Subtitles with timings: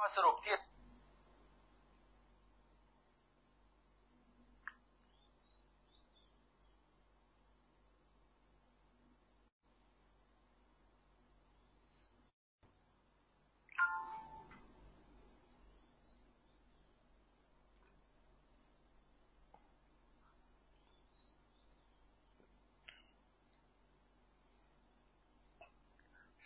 [0.00, 0.56] ข้อสรุปที่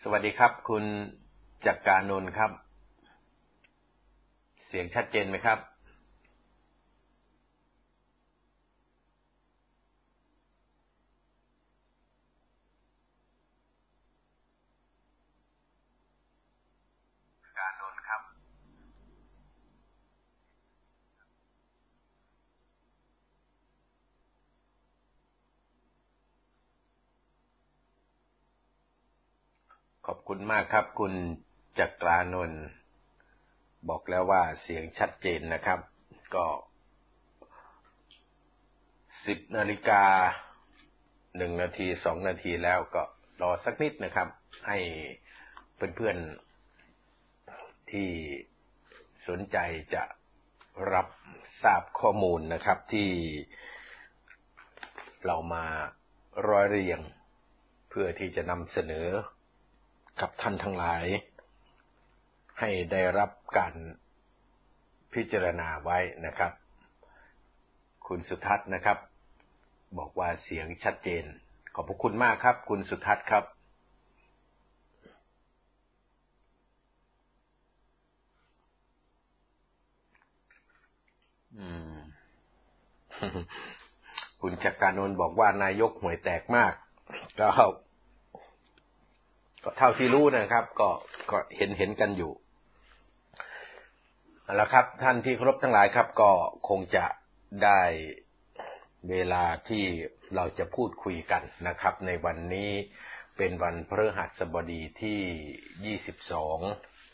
[0.03, 0.85] สวัสดีครับ คุณ
[1.67, 2.72] จักรการนนท์ครับ
[4.73, 5.59] สียงชัดเจนไหมครับ
[17.59, 18.23] การนนท์ครับ
[30.07, 31.13] ขอบคุณมากครับ คุณ
[31.79, 32.82] จักรานนท์
[33.89, 35.81] บอกแล้วว่าเสียงชัดเจนนะครับ
[36.35, 36.47] ก็
[39.27, 40.05] สิบนาฬิกา
[41.37, 43.03] หนึ่งนาทีสองนาทีแล้วก็
[43.43, 44.29] รอสักนิดนะครับ
[44.67, 44.79] ให้
[45.97, 48.09] เพื่อนๆที่
[49.29, 49.57] สนใจ
[49.95, 50.03] จะ
[50.93, 51.07] รับ
[51.63, 53.11] ทราบข้อมูลนะครับที่
[55.27, 55.65] เรามา
[56.49, 57.01] ร้อยเรียง
[57.91, 59.09] เพื่อที่จะนำเสนอ
[60.21, 61.05] กับท่านทั้งหลาย
[62.65, 63.75] ให้ได้รับการ
[65.15, 66.53] พิจารณาไว้นะครับ
[68.07, 68.99] คุณสุทัศน์นะครับ
[69.99, 71.25] บอกว่าเสียงชัดเจน
[71.75, 73.45] ขอบพระคุณมากครับ คุณสุทัศน์ครับ
[84.43, 86.73] คุณจักรานนท์บอกว่านายกห่วยแตกมาก
[87.41, 87.49] ก็
[89.65, 90.89] ก็เท่าที่รู้นะครับ ก็
[91.31, 92.33] ก็เห็นเห็นกันอยู่
[94.53, 96.31] เอาละครับ ท่านที่เคารพทั้งหลายครับ ก็
[96.69, 97.07] คงจะ
[97.65, 97.83] ได้
[99.11, 99.85] เวลาที่
[100.35, 102.71] เราจะพูดคุยกันนะครับ ในวันนี้
[103.37, 105.97] เป็นวันพฤหัสบดีที่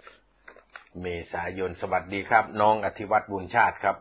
[0.05, 3.97] 22 เมษายน สวัสดีครับ น้องอธิวัตรบุญชาติครับ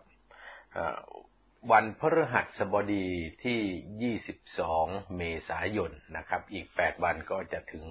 [1.71, 3.07] วันพฤหัสบดี
[3.43, 7.85] ที่ 22 เมษายนนะครับ อีก 8 วันก็จะถึง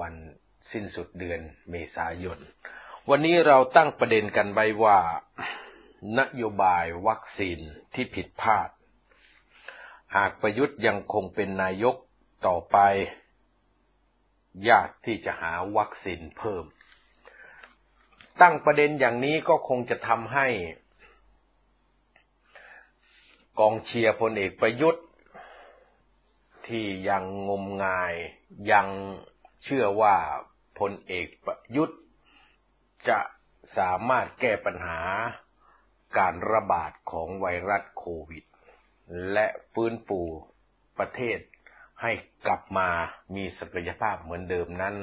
[0.00, 0.14] วัน
[0.72, 1.40] สิ้นสุดเดือน
[1.70, 2.40] เมษายน
[3.10, 4.98] วันนี้เราตั้งประเด็นกันไว้ว่า
[6.18, 7.58] นโยบายวัคซีน
[7.94, 8.68] ที่ผิดพลาด
[10.16, 11.96] หากประยุทธ์ยังคงเป็นนายก
[12.46, 12.76] ต่อไป
[14.68, 16.64] ยากที่จะหาวัคซีนเพิ่ม
[18.40, 20.48] ตั้งประเด็นอย่างนี้ก็คงจะทำให้
[23.60, 25.04] กองเชียร์พลเอกประยุทธ์
[26.66, 28.14] ที่ยังงมงาย
[28.72, 28.88] ยัง
[29.64, 30.16] เชื่อว่า
[30.78, 31.98] พลเอกประยุทธ์
[33.08, 33.20] จะ
[33.78, 35.00] สามารถแก้ปัญหา
[36.18, 38.44] การระบาดของไวรัสโควิด
[39.32, 40.20] และฟื้นฟู
[40.98, 41.38] ประเทศ
[42.02, 42.12] ให้
[42.46, 42.88] กลับมา
[43.34, 44.96] มีศักยภาพเหมือนเดิมนั้น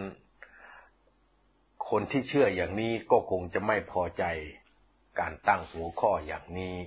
[1.89, 4.23] คนที่เชื่ออย่างนี้ก็คงจะไม่พอใจ
[5.19, 6.77] การตั้งหัวข้ออย่างนี้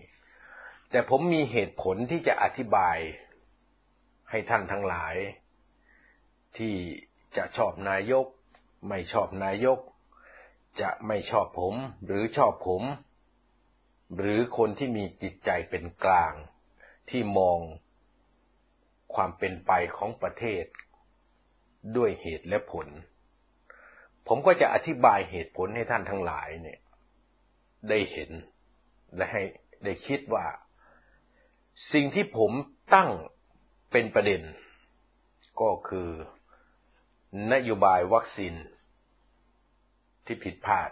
[0.91, 2.99] แต่ผมมีเหตุผลที่จะอธิบาย
[4.31, 5.15] ให้ท่านทั้งหลาย
[6.57, 6.75] ที่
[7.37, 8.27] จะชอบนายก
[8.89, 9.79] ไม่ชอบนายก
[10.81, 11.75] จะไม่ชอบผม
[12.07, 12.83] หรือชอบผม
[14.17, 16.35] หรือคนที่มีจิตใจเป็นกลาง
[17.11, 17.59] ที่มอง
[19.15, 20.65] ความเป็นไปของประเทศ
[21.97, 22.89] ด้วยเหตุและผล
[24.27, 26.79] ผมก็จะอธิบายเหตุผลให้ท่านทั้งหลายเนี่ย
[27.89, 28.31] ได้เห็น
[29.17, 29.43] และให้
[29.85, 30.47] ได้คิดว่า
[31.93, 32.53] สิ่งที่ผม
[32.95, 33.11] ตั้ง
[33.93, 34.43] เป็นประเด็น
[35.61, 36.11] ก็คือ
[37.53, 38.55] นโยบายวัคซีน
[40.27, 40.91] ที่ผิดพลาด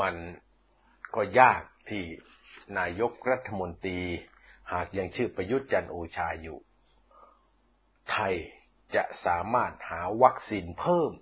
[0.00, 0.16] มัน
[1.14, 2.02] ก็ยากที่
[2.78, 4.00] นายกรัฐมนตรี
[4.72, 6.58] หากยังชื่อประยุทธ์จันโอชาอยู่
[8.10, 8.34] ไทย
[8.94, 11.12] จะสามารถหาวัคซีนเพิ่ม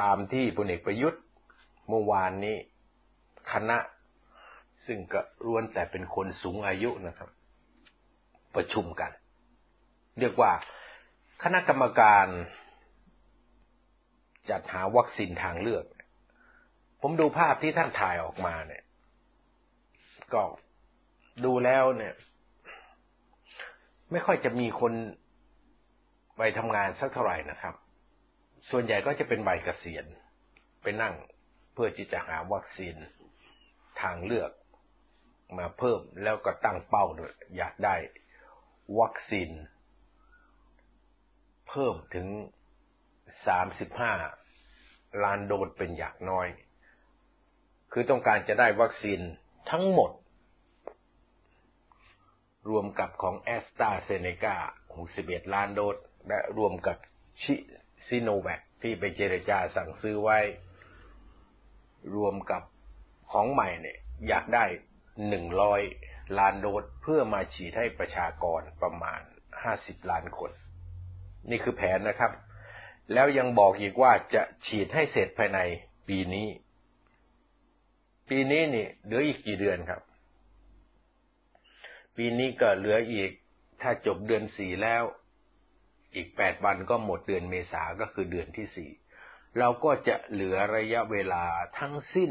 [0.00, 1.22] ตามที่พลเอกประยุทธ์
[1.88, 2.56] เมื่อวานนี้
[3.52, 3.78] คณะ
[4.86, 7.30] ซึ่งก็ล้วนแต่เป็นคนสูงอายุนะครับ
[8.54, 9.10] ประชุมกัน
[10.18, 10.52] เรียกว่า
[11.42, 12.26] คณะกรรมการ
[14.50, 15.84] จัดหาวัคซีนทางเลือก
[17.00, 18.82] ผมดูภาพที่ท่านถ่ายออกมาเนี่ย
[20.34, 20.42] ก็
[21.44, 22.14] ดูแล้วเนี่ย
[24.12, 24.92] ไม่ค่อยจะมีคน
[26.36, 27.74] ไปทำงานสักเท่าไหร่นะครับ
[28.70, 30.04] ส่วนใหญ่ก็จะเป็นใบเกษียณ
[30.82, 31.14] ไปนั่ง
[31.72, 32.96] เพื่อที่จะหาวัคซีน
[34.02, 34.50] ทางเลือก
[35.58, 37.96] มาเพิ่มแล้วก็ตั้งเป้าด้วยอยากได้
[39.00, 39.50] วัคซีน
[41.68, 42.26] เพิ่มถึง
[43.28, 46.48] 35ล้านโดสเป็นอย่างน้อย
[47.92, 49.20] คือต้องการจะได้วัคซีน
[49.70, 50.10] ทั้งหมด
[52.70, 54.56] รวมกับของแอสตราเซเนกา
[55.04, 55.96] 61ล้านโดส
[56.28, 56.96] และรวมกับ
[57.42, 57.54] ชิ
[58.08, 60.38] ซิโนแวคที่ไปเจรจาสั่งซื้อไว้
[62.16, 62.62] รวมกับ
[63.30, 63.98] ของใหม่เนี่ย
[64.28, 64.64] อยากได้
[65.50, 69.20] 100ล้านโดสเพื่อมาฉีดให้ประชากรประมาณ
[69.64, 70.50] 50ล้านคน
[71.50, 72.32] นี่คือแผนนะครับ
[73.12, 75.60] แล้วยังบอกอีกว่าจะฉีดให้เสร็จภายใน
[76.08, 76.48] ปีนี้
[78.28, 80.02] ปีนี้นี่เหลืออีกกี่เดือนครับ
[82.16, 83.30] ปีนี้ก็เหลืออีก
[83.82, 85.02] ถ้าจบเดือนสี่แล้ว
[86.14, 88.90] อีกแปดวันก็หมดเดือนเมษาก็คือเดือนที่สี่
[89.58, 91.44] เราก็จะเหลือระยะเวลา
[91.78, 92.30] ทั้งสิ้น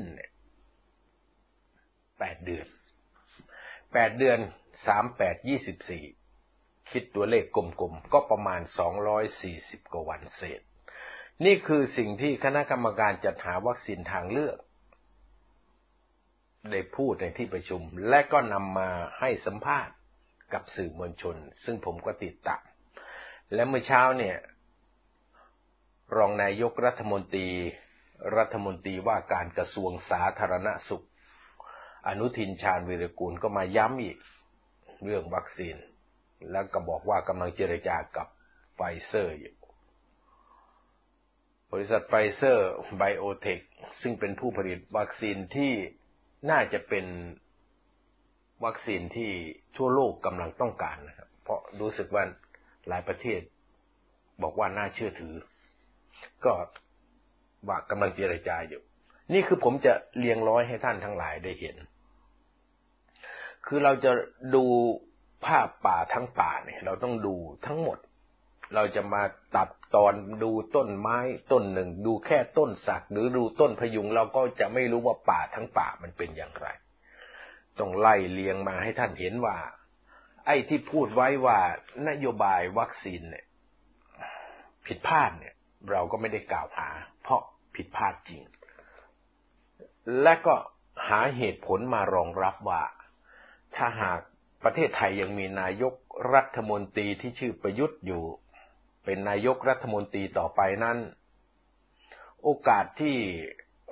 [2.19, 2.67] แปดเดือน
[3.93, 4.39] แปดเดือน
[4.87, 6.03] สามแปดยี่สิบสี่
[6.91, 10.61] คิดตัวเลขกลมๆก็ประมาณสองร้อยสี่สิบกว่าวันเศษ
[11.45, 14.57] นี่คือสิ่งที่คณะกรรมการจัดหาวัคซีนทางเลือก
[16.71, 18.89] ได้พูดในที่ประชุม และก็นำมา
[19.19, 19.95] ให้สัมภาษณ์
[20.53, 21.35] กับสื่อมวลชน
[21.65, 22.63] ซึ่งผมก็ติดตาม
[23.53, 24.37] และเมื่อเช้าเนี่ย
[26.17, 27.47] รองนายกรัฐมนตรี
[28.37, 31.05] รัฐมนตรีว่าการกระทรวงสาธารณสุข
[32.07, 34.17] อนุทินชาญวิรกูลก็มาย้ำอีก
[35.03, 35.75] เรื่องวัคซีน
[36.51, 38.27] แล้วก็บอกว่ากำลังเจรจากับ
[38.75, 39.56] ไฟเซอร์อยู่
[41.73, 43.59] บริษัทไฟเซอร์ไบโอเทค
[44.01, 45.73] ซึ่งเป็นผู้ผลิตวัคซีนที่
[46.49, 47.05] น่าจะเป็น
[48.65, 49.31] วัคซีนที่
[49.77, 52.23] ทั่วโลกกำลังต้องการนะครับ เพราะรู้สึกว่า
[52.87, 53.41] หลายประเทศ
[54.43, 55.33] บอกว่าน่าเชื่อถือ
[56.45, 56.53] ก็
[57.67, 58.81] ว่ากำลังเจรจาอยู่
[59.33, 61.75] นี่คือผมจะเรียงร้อยให้ท่านทั้งหลายได้เห็น
[63.65, 64.11] คือเราจะ
[64.55, 64.65] ดู
[65.45, 67.35] ภาพป่าทั้งป่าเนี่ย เราต้องดู
[67.65, 67.97] ทั้งหมด
[68.75, 69.21] เราจะมา
[69.55, 70.13] ตัด ตอน
[70.43, 71.17] ดูต้นไม้
[71.51, 76.67] ต้นหนึ่ง ดูแค่ต้นสักหรือดูต้นพยุงเราก็จะไม่รู้ว่าป่าทั้งป่ามันเป็นอย่างไร
[77.79, 79.57] ต้องไล่เลียงมาให้ท่านเห็นว่า
[80.45, 81.59] ไอ้ที่พูดไว้ว่า
[82.09, 83.45] นโยบายวัคซีนเนี่ย
[84.85, 85.55] ผิดพลาดเนี่ย
[85.91, 86.89] เราก็ไม่ได้กล่าวหา
[87.23, 87.41] เพราะ
[87.75, 88.41] ผิดพลาดจริง
[90.21, 90.55] และก็
[91.07, 92.83] หาเหตุผลมารองรับว่า
[93.75, 94.19] ถ้าหาก
[94.63, 95.95] ประเทศไทยยังมีนายก
[96.33, 98.23] รัฐมนตรีที่ชื่อประยุทธ์อยู่
[99.07, 100.97] เป็นนายกรัฐมนตรีต่อไปนั้น
[102.43, 103.17] โอกาสที่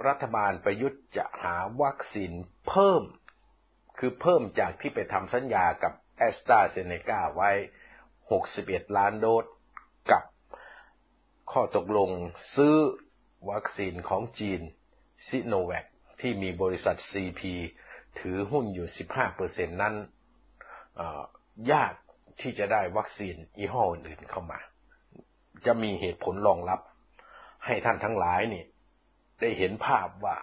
[0.08, 2.32] รัฐบาลประยุทธ์จะหาวัคซีน
[2.68, 3.04] เพิ่ม
[3.98, 7.52] คือเพิ่มจากที่ไปทำสัญญากับแอสตราเซเนกาไว้
[8.24, 9.46] 61 ล้านโดส
[10.12, 10.24] กับ
[11.52, 12.10] ข้อตกลง
[12.56, 12.76] ซื้อ
[13.52, 14.62] วัคซีนของจีน
[15.28, 15.86] ซิโนแวค
[16.22, 17.42] ที่มีบริษัท CP
[18.20, 18.88] ถือหุ้นอยู่
[19.36, 19.96] 15%นั้น
[21.72, 21.94] ยาก
[22.42, 24.60] ที่จะได้วัคซีนยี่ห้ออื่นเข้ามา
[25.66, 26.80] จะมีเหตุผลรองรับ
[27.66, 28.64] ให้ท่านทั้งหลายนี่
[29.40, 30.38] ได้เห็นภาพว่า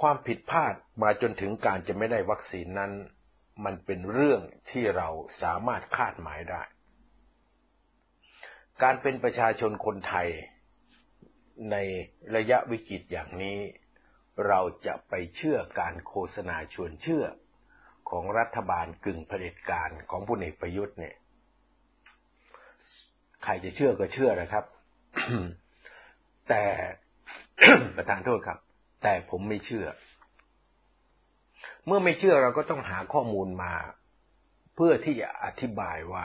[0.00, 2.92] ความผิดพลาดมาจนถึงการจะไม่ได้วัคซีนนั้น
[3.64, 4.40] มันเป็นเรื่อง
[4.70, 5.08] ที่เรา
[5.42, 6.62] สามารถคาดหมายได้
[8.82, 10.28] การเป็นประชาชนคนไทย
[11.70, 11.76] ใน
[12.36, 13.58] ระยะวิกฤตอย่างนี้
[14.48, 17.24] เราจะไปเชื่อการโฆษณาชวนเชื่อ
[18.10, 21.16] ของรัฐบาลกึ่งเผด็จการของพลเอกประยุทธ์เนี่ย
[23.44, 24.64] ใครจะเชื่อก็เชื่อนะครับ
[26.48, 26.64] แต่
[27.96, 28.58] ประธานโทษครับ
[29.02, 29.86] แต่ผมไม่เชื่อ
[31.86, 33.72] เมื่อไม่เชื่อเราก็ต้องหาข้อมูลมา
[34.74, 36.24] เพื่อที่จะอธิบายว่า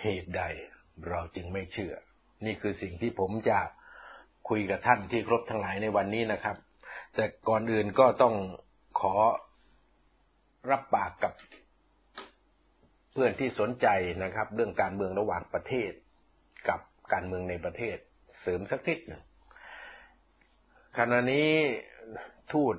[0.00, 0.42] เหตุใด
[1.08, 1.94] เราจึงไม่เชื่อ
[2.44, 3.58] นี่คือสิ่งที่ผมจะ
[4.48, 6.56] คุยกับท่านที่ครบทั้งหลายในวันนี้นะครับ
[7.14, 8.34] แต่ก่อนอื่นก็ต้อง
[9.00, 9.14] ขอ
[10.70, 11.32] รับปากกับ
[13.18, 13.88] เพื่อนที่สนใจ
[14.24, 15.92] นะครับ เรื่องการเมืองระหว่างประเทศ
[16.68, 16.80] กับ
[17.12, 17.96] การเมืองในประเทศ
[18.40, 19.22] เสริมสักนิดหนึ่ง
[20.96, 21.50] ขณะนี้
[22.52, 22.76] ทูต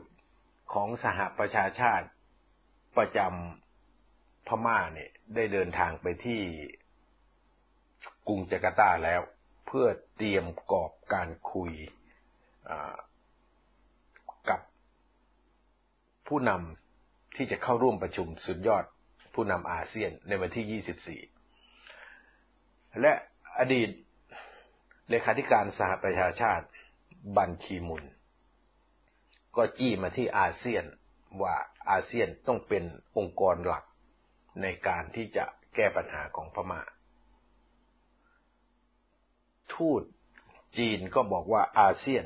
[0.73, 2.07] ของสหประชาชาติ
[2.97, 6.41] ประจำพม่าเนี่ยได้เดินทางไปที่
[8.27, 9.21] กรุงจาการ์ตาแล้ว
[9.67, 11.71] เพื่อเตรียมกรอบการคุย
[14.49, 14.61] กับ
[16.27, 18.85] ผู้นำที่จะเข้าร่วมประชุมสุดยอด
[19.37, 23.13] ผู้นำอาเซียนในวันที่ 24 และ
[23.59, 23.89] อดีต
[25.09, 26.65] เลขาธิการสหประชาชาติ
[27.35, 28.03] บันคีมุน
[29.55, 30.83] ก็จี้มาที่อาเซียน
[31.41, 31.55] ว่า
[31.89, 32.83] อาเซียนต้องเป็น
[33.17, 33.83] องค์กรหลัก
[34.61, 36.81] ในการที่จะแก้ปัญหาของพมา่า
[39.73, 40.01] ทูต
[40.77, 42.23] จีนก็บอกว่าอาเซียน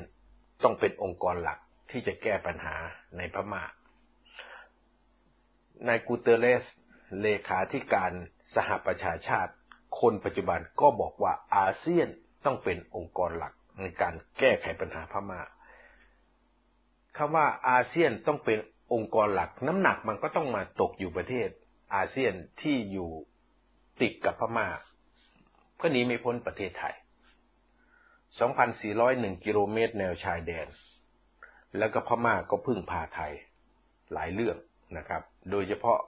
[0.62, 1.58] ต้องเป็นองค์กรหลัก
[1.90, 2.76] ที่จะแก้ปัญหา
[3.16, 3.64] ในพมา่า
[5.86, 6.64] นายกูเตเรส
[7.20, 8.12] เลขาธิการ
[8.54, 9.52] สหประชาชาติ
[10.00, 12.08] คนปัจจุบันก็บอกว่าอาเซียน
[12.44, 15.40] ต้องเป็นองค์กรหลักในการแก้ไขปัญหาพม่า
[17.16, 18.58] คำว่าอาเซียนต้องเป็น
[18.92, 21.48] องค์กรหลัก น้ำหนักมันก็ต้องมาตกอยู่ประเทศ
[21.94, 23.10] อาเซียนที่อยู่
[24.00, 24.68] ติดกับพม่า
[25.80, 26.94] ก็หนีไม่พ้นประเทศไทย
[28.18, 30.66] 2,401 กิโลเมตรแนวชายแดน
[31.78, 33.32] แล้วก็พม่าก็พึ่งพาไทย
[34.12, 34.56] หลายเรื่อง
[34.96, 35.98] นะครับ โดยเฉพาะ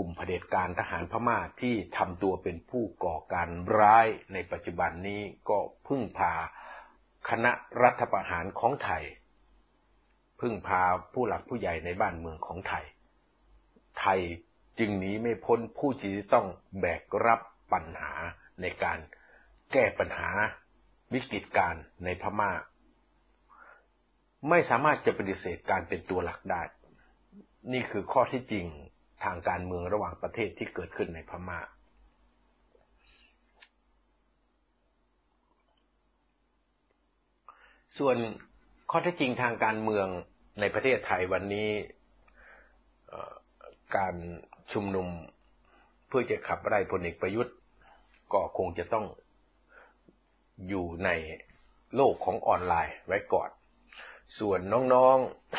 [0.00, 6.32] กลุ่มเผด็จการทหารพม่าที่ทำตัวเป็นผู้ก่อการร้ายในปัจจุบันนี้ก็พึ่งพา
[7.28, 7.52] คณะ
[7.82, 9.04] รัฐประหารของไทย
[10.40, 12.84] พึ่งพาผู้หลักผู้ใหญ่ในบ้านเมืองของไทย
[13.98, 14.20] ไทย
[14.78, 16.46] จึงหนีไม่พ้นผู้ที่ต้อง
[16.80, 17.40] แบกรับ
[17.72, 18.12] ปัญหา
[18.60, 18.98] ในการ
[19.72, 20.30] แก้ปัญหา
[21.12, 21.74] วิกฤตการ
[22.04, 22.52] ในพม่า
[24.48, 26.62] ไม่สามารถจะปฏิเสธการเป็นตัวหลักได้
[27.72, 28.66] นี่คือข้อที่จริง
[29.24, 31.60] ทางการเมืองระหว่างประเทศที่เกิดขึ้นในพม่า
[37.98, 38.16] ส่วน
[38.90, 40.06] ข้อเท็จจริงทางการเมือง
[40.60, 41.68] ในประเทศไทยวันนี้
[43.96, 44.14] การ
[44.72, 45.08] ชุมนุม
[46.08, 47.54] เพื่อจะขับไล่พลเอกประยุทธ์
[48.32, 49.06] ก็คงจะต้อง
[50.68, 51.10] อยู่ใน
[51.94, 53.50] โลกของออนไลน์ไว้ก่อน
[54.38, 54.60] ส่วน
[54.94, 55.16] น้อง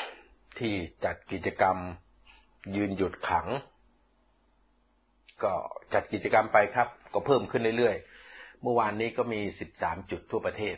[0.09, 0.73] ๆที่
[1.03, 1.77] จัดกิจกรรม
[2.75, 3.47] ยืนหยุดขัง
[5.43, 5.53] ก็
[5.93, 9.41] จัดกิจกรรมไปครับ ก็เพิ่มขึ้นเรื่อยๆ เมื่อวานนี้ก็มี
[9.75, 10.75] 13 จุดทั่วประเทศ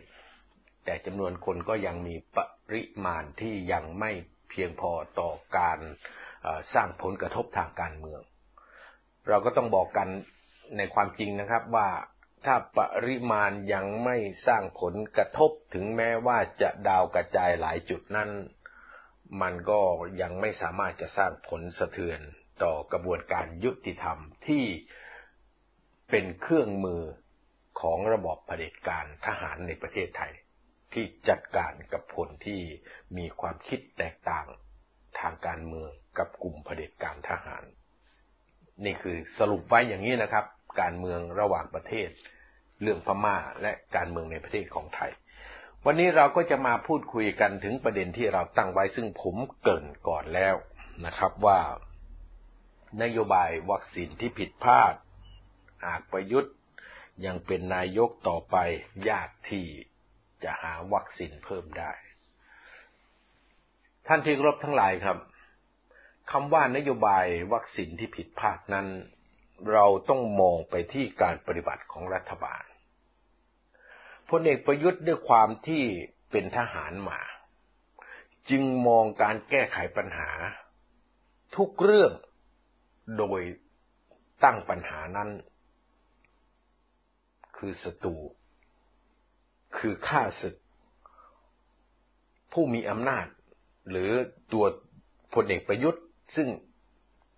[0.86, 2.38] แต่จำนวนคนก็ยังมีป
[2.74, 4.12] ริมาณที่ยังไม่
[4.50, 5.80] เพียงพอต่อการ
[6.74, 8.22] สร้างผลกระทบทางการเมือง
[9.28, 10.08] เราก็ต้องบอกกัน
[10.78, 11.90] ในความจริงนะครับว่า
[12.46, 18.30] ถ้าปริมาณยังไม่สร้างผลกระทบถึงแม้ว่าจะดาวกระจายหลายจุดนั้น
[19.42, 19.80] มันก็
[20.22, 22.20] ยังไม่สามารถจะสร้างผลสะเทือน
[22.64, 24.66] ต่อกระบวนการยุติธรรมที่
[26.10, 27.04] เป็นเครื่องมือ
[27.82, 30.34] ของระบอบเผด็จการทหารในประเทศไทย
[30.94, 32.62] ที่จัดการกับผลที่
[33.18, 34.48] มีความคิดแตกต่าง
[35.20, 37.64] ทางการเมืองกับกลุ่มเผด็จการทหาร
[38.86, 40.46] นี่คือสรุปไว้อย่างนี้นะครับ
[40.82, 42.10] การเมืองระหว่างประเทศ
[42.82, 45.12] เรื่องพม่าและการเมืองในประเทศของไทย
[45.86, 50.56] วันนี้เราก็จะมาพูดคุยกันถึงประเด็นที่เราตั้งไว้ซึ่งผมเกินก่อนแล้ว
[51.06, 51.60] นะครับว่า
[53.04, 54.94] นโยบายวัคซีนที่ผิดพลาด
[55.86, 56.54] หากประยุทธ์
[57.26, 58.56] ยังเป็นนายกต่อไป
[59.10, 59.66] ยากที่
[60.44, 61.92] จะหาวัคซีนเพิ่มได้
[64.08, 65.18] ท่านที่รบทั้งหลายครับ
[66.32, 68.88] คำว่านโยบายวัคซีนที่ผิดพลาดนั้น
[69.72, 72.64] เราต้องมองไปที่การปฏิบัติของรัฐบาล
[74.32, 75.84] พลเอกประยุทธ์ด้วยความที่
[76.32, 77.20] เป็นทหารมา
[78.50, 80.30] จึงมองการแก้ไขปัญหา
[81.56, 82.12] ทุกเรื่อง
[83.18, 83.42] โดย
[84.44, 85.30] ตั้งปัญหานั้น
[87.58, 88.18] คือศัตรู
[89.78, 90.56] คือข้าศึก
[92.52, 93.26] ผู้มีอำนาจ
[93.90, 94.12] หรือ
[94.54, 94.66] ตัว
[95.34, 96.04] พลเอกประยุทธ์
[96.36, 96.48] ซึ่ง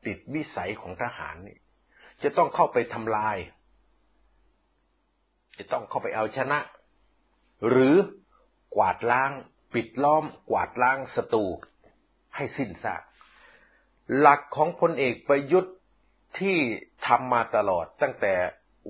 [0.06, 1.58] ติดวิสัยของทหารนี่
[2.24, 3.38] จะต้องเข้าไปทำลาย
[5.58, 6.60] จะต้องเข้าไปเอาชนะ
[7.70, 7.96] หรือ
[8.76, 9.32] กวาดล้าง
[9.74, 11.46] ปิดล้อม กวาดล้างศัตรู
[12.36, 13.02] ให้สิ้นซาก
[14.18, 15.76] หลักของพลเอกประยุทธ์
[16.40, 16.58] ที่
[17.08, 18.34] ทำมาตลอดตั้งแต่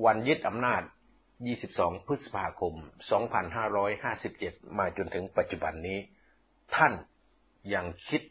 [0.05, 0.81] วันยึดอำนาจ
[1.43, 2.73] 22 พฤษภาคม
[3.95, 5.99] 2557 มาจนถึงปัจจุบันนี้
[6.75, 6.93] ท่าน
[7.73, 8.21] ยังคิด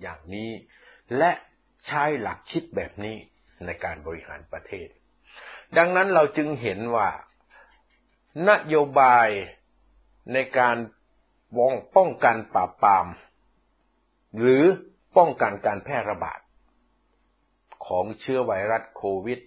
[0.00, 0.50] อย่างนี้
[1.16, 1.30] และ
[1.86, 3.16] ใช้หลักคิดแบบนี้
[3.66, 4.88] ในการบริหารประเทศ
[5.78, 7.08] ดังนั้นเราจึงเห็นว่า
[8.48, 9.28] นโยบาย
[10.32, 10.76] ในการ
[11.58, 13.06] วงป้องกันปราบปราม
[14.38, 14.62] หรือ
[15.16, 16.40] ป้องกันการแพร่ระบาด
[17.86, 19.40] ของเชื้อไวรัสโควิด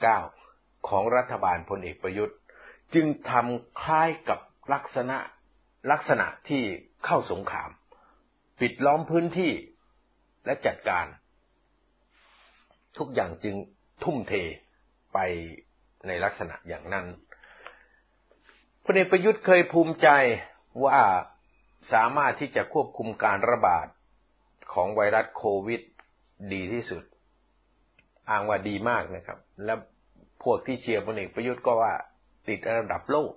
[0.00, 2.38] -19 ของรัฐบาลพลเอกประยุทธ์
[2.94, 4.40] จึงทำคล้ายกับ
[4.72, 5.18] ลักษณะ
[5.90, 6.62] ลักษณะที่
[7.04, 7.70] เข้าสงคราม
[8.60, 9.52] ปิดล้อมพื้นที่
[10.44, 11.06] และจัดการ
[12.98, 13.56] ทุกอย่างจึง
[14.04, 14.32] ทุ่มเท
[15.12, 15.18] ไป
[16.06, 17.06] ในลักษณะอย่างนั้น
[18.94, 20.08] เอกประยุทธ์เคยภูมิใจ
[20.84, 20.98] ว่า
[21.92, 23.86] สามารถที่จะควบคุมการระบาด
[24.72, 25.80] ของไวรัสโควิด
[26.52, 27.02] ดีที่สุด
[28.30, 29.74] อ้างว่าดีมากนะครับ และ
[30.42, 31.94] พวกที่เชียร์พลเอกประยุทธ์ก็ว่า
[32.48, 33.32] ติดระดับโลก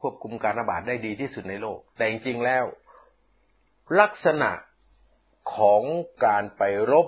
[0.00, 2.64] ควบคุมการระบาดได้ดีที่สุดในโลก แต่จริงๆแล้ว
[4.00, 4.50] ลักษณะ
[5.56, 5.82] ของ
[6.24, 7.06] การไปรบ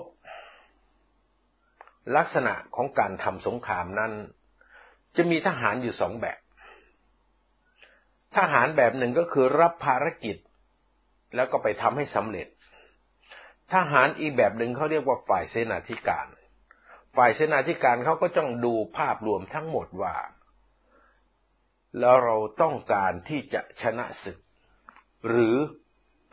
[2.17, 4.11] ลักษณะของการทำสงครามนั้น
[5.15, 6.39] จะมีทหารอยู่สองแบบ
[8.37, 10.37] ทหารแบบหนึ่งก็คือรับภารกิจ
[11.35, 12.47] แล้วก็ไปทำให้สำเร็จ
[13.73, 16.27] ทหารอีกแบบหนึ่งเขาเรียกว่าฝ่ายเสนาธิการ
[17.17, 20.15] ฝ่ายเสนาธิการเขาก็ต้องดูภาพรวมทั้งหมดว่า
[21.99, 24.37] แล้วเราต้องการที่จะชนะศึก
[25.27, 25.55] หรือ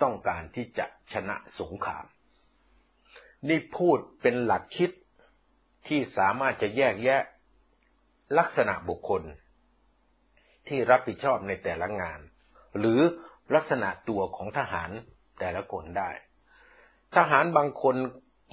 [0.03, 2.07] ต้องการที่จะชนะสงคราม
[3.49, 4.91] นี่พูดเป็นหลักคิด
[5.89, 7.23] ที่สามารถจะแยกแยะ
[8.39, 9.23] ลักษณะบุคคล
[10.69, 12.21] ที่รับผิดชอบในแต่ละงาน
[12.79, 13.01] หรือ
[13.55, 14.91] ลักษณะตัวของทหาร
[15.41, 16.11] แต่ละคนได้
[17.17, 17.97] ทหารบางคน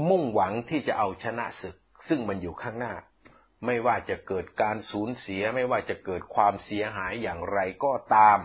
[0.10, 1.76] มุ่งหวังที่จะเอาชนะศึก
[2.08, 2.94] ซึ่งมันอยู่ข้างหน้า
[3.66, 8.40] ไม่ว่าจะเกิดการสูญเสียไม่ว่าจะเกิดความเสียหายอย่างไรก็ตาม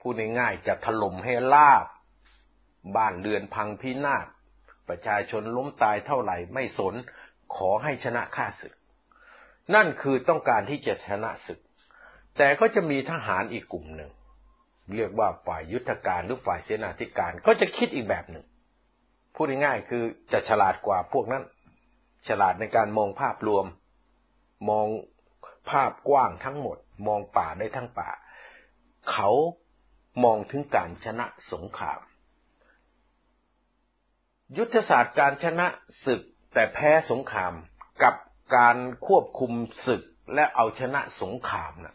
[0.00, 1.86] พูดง่ายๆจะถล่มให้ลาบ
[2.96, 4.26] บ้านเรือนพังพินาศ
[4.88, 6.94] ประชาชนล้มตายเท่าไหร่ไม่สน
[7.56, 8.74] ขอให้ชนะข้าศึก
[9.74, 11.60] นั่นคือต้องการที่จะชนะศึก
[12.38, 14.10] แต่ก็จะมีทหารอีกกลุ่มหนึ่ง
[14.96, 18.44] เรียกว่าฝ่ายยุทธการหรือฝ่ายเสนาธิการก็จะคิดอีกแบบหนึ่ง
[19.34, 21.44] พูดง่ายๆคือจะฉลาดกว่าพวกนั้น
[22.28, 23.66] ฉลาดในการมองภาพรวม
[24.70, 24.86] มอง
[25.70, 28.10] ภาพกว้างทั้งหมด มองป่าได้ทั้งป่า
[29.10, 29.30] เขา
[30.24, 32.00] มองถึงการชนะสงคราม
[34.58, 35.66] ยุทธศาสตร์การชนะ
[36.04, 36.22] ศึก
[36.54, 37.52] แต่แพ้สงคราม
[38.02, 38.14] กับ
[38.56, 39.52] การควบคุม
[39.86, 40.02] ศึก
[40.34, 41.94] และเอาชนะสงครามนะ่ะ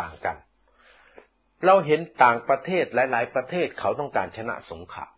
[0.00, 0.36] ต่างกัน
[1.66, 5.12] เราเห็นต่างประเทศหลาย ๆ ประเทศเขาต้องการชนะสงคราม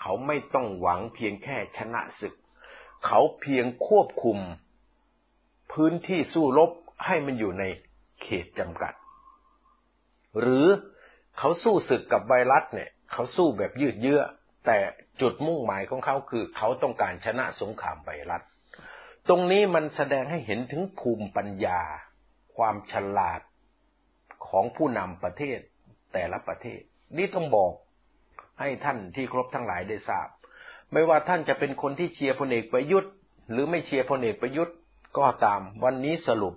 [0.00, 2.34] เขาไม่ต้องหวังเพียงแค่ชนะศึก
[3.06, 4.38] เขาเพียงควบคุม
[5.72, 6.70] พื้นที่สู้รบ
[7.06, 7.64] ให้มันอยู่ใน
[8.22, 8.92] เขตจำกัด
[10.40, 10.66] หรือ
[11.38, 14.20] เขาสู้ศึกกับไวรัสเนี่ย เขาสู้แบบยืดเยื้อ
[14.66, 14.78] แต่
[15.20, 18.42] จุดมุ่งหมายของเขาคือ เขาต้องการชนะสงครามไวรัส
[19.28, 21.80] ตรงนี้มันแสดงให้เห็นถึงภูมิปัญญา
[22.56, 23.40] ความฉลาด
[24.48, 25.58] ของผู้นำประเทศ
[26.12, 26.80] แต่ละประเทศ
[27.16, 27.72] นี่ต้องบอก
[28.60, 30.28] ให้ท่านที่ครบทั้งหลายได้ทราบ
[30.92, 33.12] ไม่ว่าท่านจะเป็นคนที่เชียร์พลเอกประยุทธ์
[33.50, 34.76] หรือไม่เชียร์พลเอกประยุทธ์
[35.18, 36.54] ก็ตามวันนี้สรุป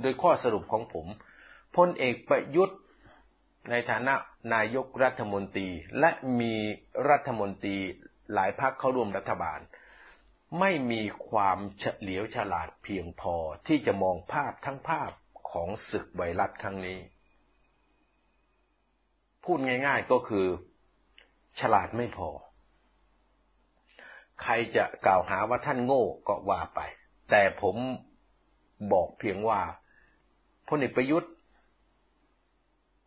[0.00, 1.06] โดยข้อสรุปของผม
[1.76, 2.78] พลเอกประยุทธ์
[3.70, 4.14] ในฐานะ
[4.54, 6.54] นายกรัฐมนตรี และมี
[7.08, 7.76] รัฐมนตรี
[8.32, 9.58] หลายพรรคเข้าร่วมรัฐบาล
[10.60, 13.34] ไม่มีความเฉลียวฉลาดเพียงพอ
[13.66, 15.10] ที่จะมองภาพทั้งภาพ
[15.50, 16.98] ของศึกไวรัสครั้งนี้
[19.44, 20.46] พูดง่ายๆก็คือ
[21.60, 22.28] ฉลาดไม่พอ
[24.42, 26.80] ใครจะกล่าวหาว่าท่านโง่ก็ว่าไป
[27.30, 27.76] แต่ผม
[28.92, 29.60] บอกเพียงว่า
[30.68, 31.32] พลเอกประยุทธ์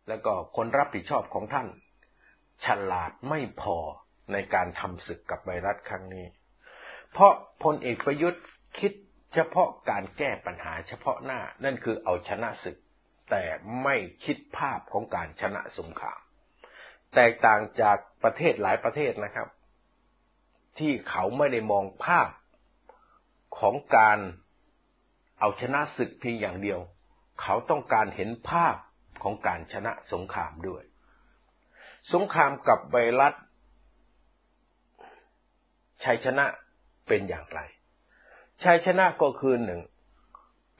[0.08, 1.68] แล้วก็คนรับผิดชอบของท่าน
[2.64, 3.76] ฉลาดไม่พอ
[4.32, 6.26] ในการทำศึกกับไวรัสครั้งนี้
[7.12, 8.42] เพราะพลเอกประยุทธ์
[8.78, 8.92] คิด
[9.34, 12.76] เฉพาะการแก้ปัญหาเฉพาะหน้า นั่นคือเอาชนะศึก
[13.30, 13.44] แต่
[13.82, 16.20] ไม่คิดภาพของการชนะสงคราม
[17.14, 19.48] แตกต่างจากประเทศหลายประเทศนะครับ
[20.78, 22.28] ที่เขาไม่ได้มองภาพ
[23.58, 24.18] ของการ
[25.40, 26.80] เอาชนะศึกเพียงอย่างเดียว
[27.42, 28.76] เขาต้องการเห็นภาพ
[29.22, 30.82] ของการชนะสงครามด้วย
[32.12, 33.34] สงครามกับไวรัส
[36.04, 36.44] ชัยชนะ
[37.06, 37.60] เป็นอย่างไร
[38.62, 39.80] ชัยชนะก็คือหนึ่ง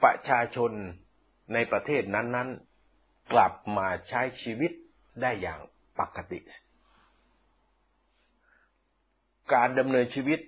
[0.02, 0.70] ประชาชน
[1.52, 4.72] ในประเทศนั้นๆ กลับมาใช้ชีวิต
[5.22, 5.60] ได้อย่าง
[6.00, 6.40] ปกติ
[9.54, 10.40] การดำเนินชีวิต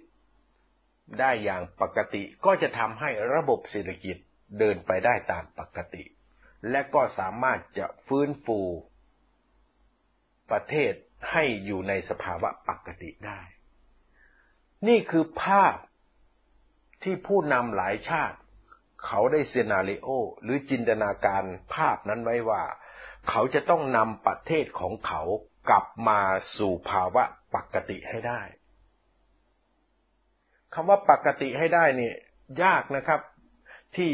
[1.20, 4.16] ได้อย่างปกติก็จะทำให้ระบบเศรษฐกิจ
[4.58, 6.04] เดินไปได้ตามปกติ
[6.70, 8.60] และก็สามารถจะฟื้นฟู
[10.50, 10.92] ประเทศ
[11.30, 13.40] ให้อยู่ในสภาวะปกติได้
[14.88, 15.76] นี่คือภาพ
[17.02, 18.36] ที่ผู้นำหลายชาติ
[19.04, 20.08] เขาได้เซนาริโอ
[20.42, 21.44] หรือจินตนาการ
[21.74, 22.62] ภาพนั้นไว้ว่า
[23.28, 25.22] เขาจะต้องนำประเทศของเขา
[25.68, 26.20] กลับมา
[26.58, 28.40] สู่ภาวะปกติให้ได้
[30.74, 32.16] คำว่าปกติให้ได้เนี่ย
[32.62, 33.20] ยากนะครับ
[33.96, 34.10] ที่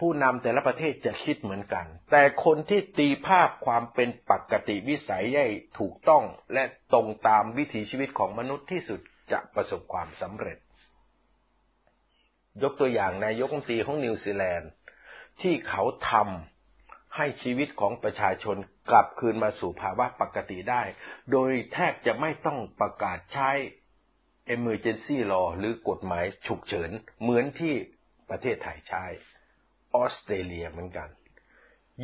[0.00, 5.46] ผู้นำแต่ละประเทศจะคิดเหมือนกัน แต่คนที่ตีภาพความเป็นปกติวิสัยได้
[5.78, 9.00] ถูกต้องและตรงตามวิถีชีวิตของมนุษย์ที่สุด
[9.32, 10.58] จะประสบความสำเร็จ
[12.62, 14.70] ยกตัวอย่างนายกรัฐมนตรีของนิวซีแลนด์
[15.42, 18.56] ที่เขาทำให้ชีวิตของประชาชน
[18.90, 20.82] กลับคืนมาสู่ภาวะปกติได้
[21.32, 23.50] โดยแทบจะไม่ต้องประกาศใช้
[24.54, 26.90] emergency law หรือกฎหมายฉุกเฉิน
[27.22, 27.74] เหมือนที่
[28.30, 29.04] ประเทศไทยใช้
[29.94, 31.08] ออสเตรเลียเหมือนกัน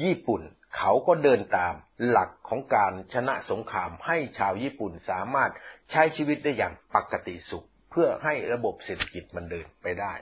[0.02, 0.42] ญี่ปุ่น
[0.76, 1.74] เขาก็เดินตาม
[2.08, 5.50] หลักของการชนะสงครามให้ชาวญี่ปุ่นสามารถ
[5.90, 10.14] ใช้ชีวิตได้อย่างปกติสุข เพื่อให้ระบบเศรษฐกิจมันเดินไปได้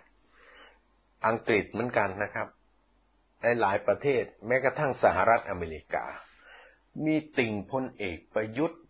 [1.27, 2.49] อังกฤษเหมือนกันนะครับ
[3.43, 6.05] ในหลายประเทศแม้กระทั่งสหรัฐอเมริกา
[7.05, 8.81] มีติ่งพลเอกประยุทธ์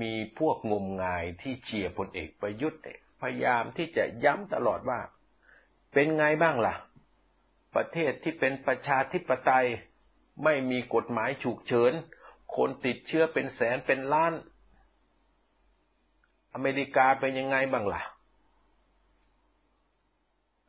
[0.00, 2.80] มีพวกงมงายที่เชียร์พลเอกประยุทธ์
[3.22, 5.00] พยายามที่จะย้ำตลอดว่า
[5.92, 6.74] เป็นไงบ้างล่ะ
[7.76, 9.66] ประเทศที่เป็นประชาธิปไตย
[10.44, 11.92] ไม่มีกฎหมายฉุกเฉิน
[12.56, 14.32] คนติดเชื้อเป็นแสนเป็นล้าน
[16.54, 18.02] อเมริกาเป็นยังไงบ้างล่ะ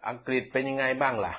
[0.08, 1.34] อังกฤษเป็นยังไงบ้างล่ะ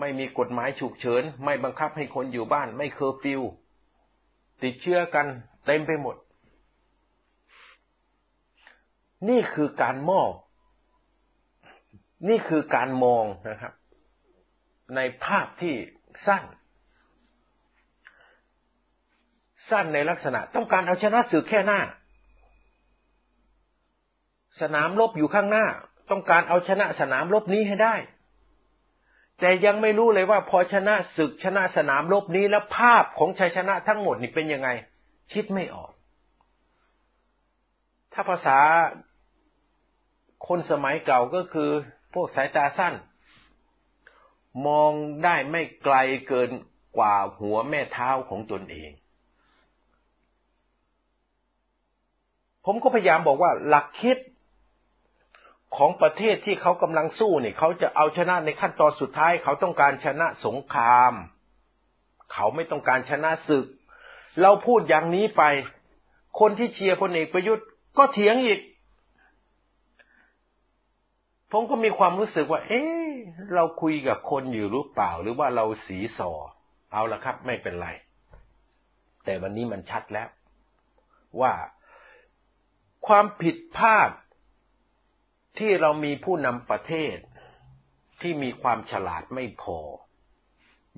[0.00, 3.40] ไม่มีกฎหมายฉุกเฉิน ไม่บังคับให้คนอยู่บ้าน ไม่เคอร์ฟิว
[4.62, 5.26] ติดเชื้อกัน
[5.66, 6.16] เต็มไปหมด
[9.28, 10.32] นี่คือการมอบ
[12.28, 13.72] นี่คือการมองนะครับ
[14.96, 15.74] ในภาพที่
[16.26, 16.44] สั้น
[19.70, 21.80] สั้นในลักษณะต้องการเอาชนะศึกแค่หน้า
[24.60, 25.66] สนามรบอยู่ข้างหน้า
[26.10, 27.94] ต้องการเอาชนะสนามรบนี้ให้ได้
[29.40, 34.68] แต่ยังไม่รู้เลยว่าพอชนะศึกชนะสนามรบนี้แล้วภาพของชัยชนะทั้งหมดนี่เป็นยังไง
[35.32, 35.90] คิดไม่ออก
[38.12, 38.58] ถ้าภาษา
[40.46, 41.70] คนสมัยเก่าก็คือ
[42.14, 42.94] พวกสายตาสั้น
[44.66, 44.92] มอง
[45.24, 45.96] ได้ไม่ไกล
[46.28, 46.50] เกิน
[46.96, 48.90] กว่าหัวแม่เท้าของตนเอง
[52.64, 54.16] ผมก็พยายามบอกว่าหลักคิด
[55.76, 61.12] ของประเทศที่เขากำลังสู้เนี่ยเขาจะเอาชนะในขั้นตอนสุดท้าย เขาต้องการชนะสงคราม
[62.32, 63.66] เขาไม่ต้องการชนะศึก
[64.42, 65.42] เราพูดอย่างนี้ไป
[66.40, 67.66] คนที่เชียร์พลเอกประยุทธ์
[67.98, 68.60] ก็เถียงอีก
[71.52, 73.10] ผมก็มีความรู้สึกว่า เอ๊ะ
[73.54, 76.32] เราคุยกับคนอยู่หรือเปล่า หรือว่าเราสีสอ
[76.92, 77.88] เอาละครับ ไม่เป็นไร
[79.24, 80.28] แต่วันนี้มันชัดแล้ว
[81.40, 81.52] ว่า
[83.06, 84.10] ความผิดพลาด
[85.58, 87.16] ที่เรามีผู้นำประเทศ
[88.20, 89.78] ที่มีความฉลาดไม่พอ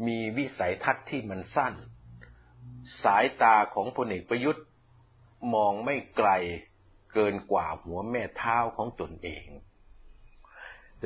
[0.07, 1.75] มีวิสัยทัศน์ที่มันสั้น
[3.03, 4.65] สายตาของพลเอกประยุทธ์
[5.55, 6.31] มองไม่ไกล
[7.13, 9.47] เกินกว่าหัวแม่เท้าของตนเอง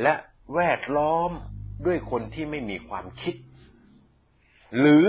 [0.02, 0.14] และ
[0.54, 1.30] แวดล้อม
[1.86, 3.34] ด้วยคนที่ไม่มีความคิด
[4.78, 5.04] หรือ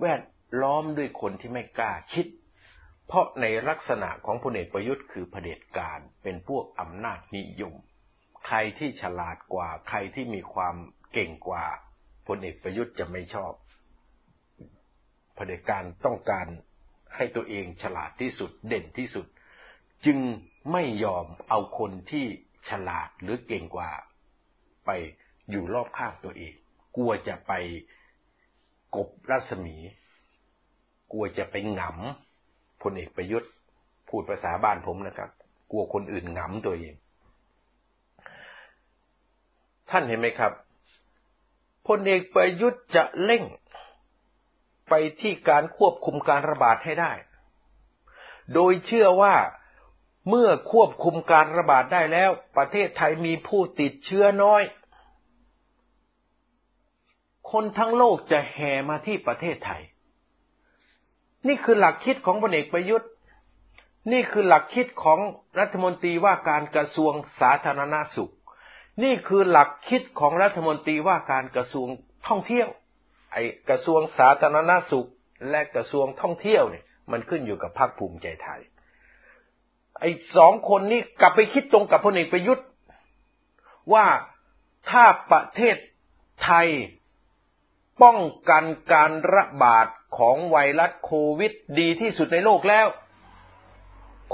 [0.00, 0.22] แวด
[0.62, 2.26] ล้อมด้วยคนที่ไม่กล้าคิด
[3.08, 7.74] เพราะในลักษณะของพลเอกประยุทธ์คือเผด็จการเป็นพวกอำนาจนิยม
[8.46, 10.76] ใครที่ฉลาดกว่า ใครที่มีความ
[11.12, 11.64] เก่งกว่า
[12.26, 13.52] พลเอกประยุทธ์จะไม่ชอบ
[15.34, 16.46] เผด็จการต้องการ
[17.16, 19.26] ให้ตัวเองฉลาดที่สุดเด่นที่สุด
[20.06, 20.18] จึง
[20.72, 22.26] ไม่ยอมเอาคนที่
[22.68, 23.90] ฉลาดหรือเก่งกว่า
[24.86, 24.90] ไป
[25.50, 26.54] อยู่รอบข้างตัวเอง
[26.96, 27.52] กลัวจะไป
[28.96, 29.76] กบรัศมี
[31.12, 32.27] กลัวจะไปหงำ
[32.82, 33.50] พลเอกประยุทธ์
[34.08, 35.30] พูดภาษาบ้านผมนะครับ
[35.70, 36.94] กลัวคนอื่นหงำตัวเอง
[39.90, 40.52] ท่านเห็นไหมครับ
[41.86, 43.44] พลเอกประยุทธ์จะเร่ง
[44.88, 47.12] ไปที่การควบคุมการระบาดให้ได้
[48.54, 49.34] โดยเชื่อว่า
[50.28, 54.62] เมื่อควบคุมการระบาดได้แล้ว ประเทศไทยมีผู้ติดเชื้อน้อย
[57.50, 59.82] คนทั้งโลกจะแห่มาที่ประเทศไทย
[61.46, 63.10] นี่คือหลักคิดของพลเอกประยุทธ์
[64.12, 65.18] นี่คือหลักคิดของ
[65.60, 68.32] รัฐมนตรีว่าการกระทรวงสาธารณาสุข
[69.02, 71.88] นี่คือหลักคิดของรัฐมนตรีว่าการกระทรวง
[72.28, 72.68] ท่องเที่ยว
[73.32, 75.08] ไอ้กระทรวงสาธารณาสุข
[75.50, 78.60] และกระทรวงท่องเที่ยวเนี่ย มันขึ้นอยู่กับพรรคภูมิใจไทย
[80.00, 82.66] ไอ้สองคนนี้กลับไปคิดตรงกับพลเอกประยุทธ์
[83.92, 84.06] ว่า
[84.90, 85.76] ถ้าประเทศ
[86.44, 86.68] ไทย
[88.02, 89.86] ป้องกันการระบาด
[90.18, 92.86] ของไวรัสโควิดดีที่สุดในโลกแล้ว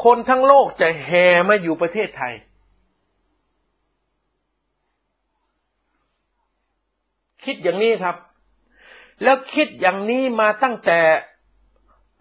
[0.05, 2.35] คนทั้งโลกจะแห่มาอยู่ประเทศไทย
[7.45, 8.17] คิดอย่างนี้ครับ
[9.23, 11.01] แล้วคิดอย่างนี้มาตั้งแต่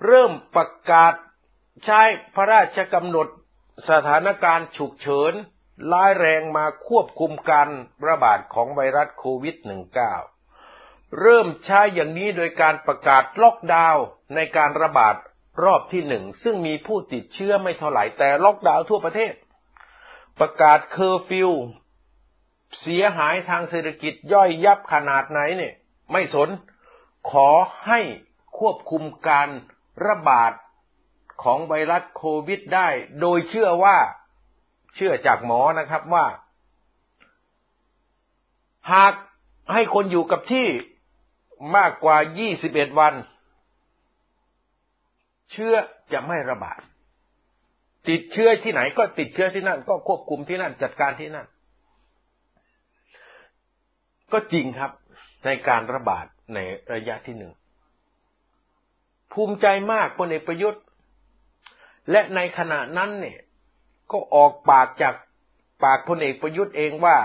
[0.06, 1.14] เริ่มประกาศ
[1.86, 2.02] ใช้
[2.36, 3.28] พระราชกำหนด
[3.90, 5.34] สถานการณ์ฉุกเฉิน
[5.92, 7.70] ร้ายแรงมาควบคุมการ
[8.08, 10.33] ระบาดของไวรัสโควิด -19
[11.20, 15.16] เริ่มใช้อย่างนี้โดยการประกาศล็อกดาวน์ในการระบาด
[15.64, 19.34] รอบที่หนึ่ง ซึ่งมีผู้ติดเชื้อไม่เท่าไหร่แต่ล็อกดาวน์ทั่วประเทศ
[20.40, 21.52] ประกาศเคอร์ฟิว
[22.80, 25.74] เสียหายทางเศรษฐกิจย่อยยับขนาดไหนเนี่ย
[26.12, 26.50] ไม่สน
[27.32, 27.50] ขอ
[27.88, 28.00] ให้
[28.60, 29.50] ควบคุมการ
[30.08, 30.52] ระบาด
[31.44, 32.88] ของไวรัสโควิดได้
[33.22, 33.98] โดยเชื่อว่า
[34.96, 36.26] เชื่อจากหมอนะครับว่า
[38.94, 39.14] หาก
[39.74, 40.68] ให้คนอยู่กับที่
[41.76, 42.18] มากกว่า
[42.58, 43.14] 21 วัน
[45.52, 45.74] เชื้อ
[46.14, 46.80] จะไม่ระบาด
[48.10, 51.48] ติดเชื้อที่ไหนก็ติดเชื้อที่นั่น ก็ควบคุมที่นั่นจัดการที่นั่น
[54.34, 54.92] ก็จริงครับ
[55.46, 56.60] ในการระบาดใน
[56.94, 57.54] ระยะที่หนึ่ง
[59.34, 60.84] ภูมิใจมากพลเอกประยุทธ์
[62.12, 63.40] และในขณะนั้นเนี่ย
[64.12, 65.16] ก็ออกปากจาก
[65.84, 67.18] ปากพลเอกประยุทธ์เองว่า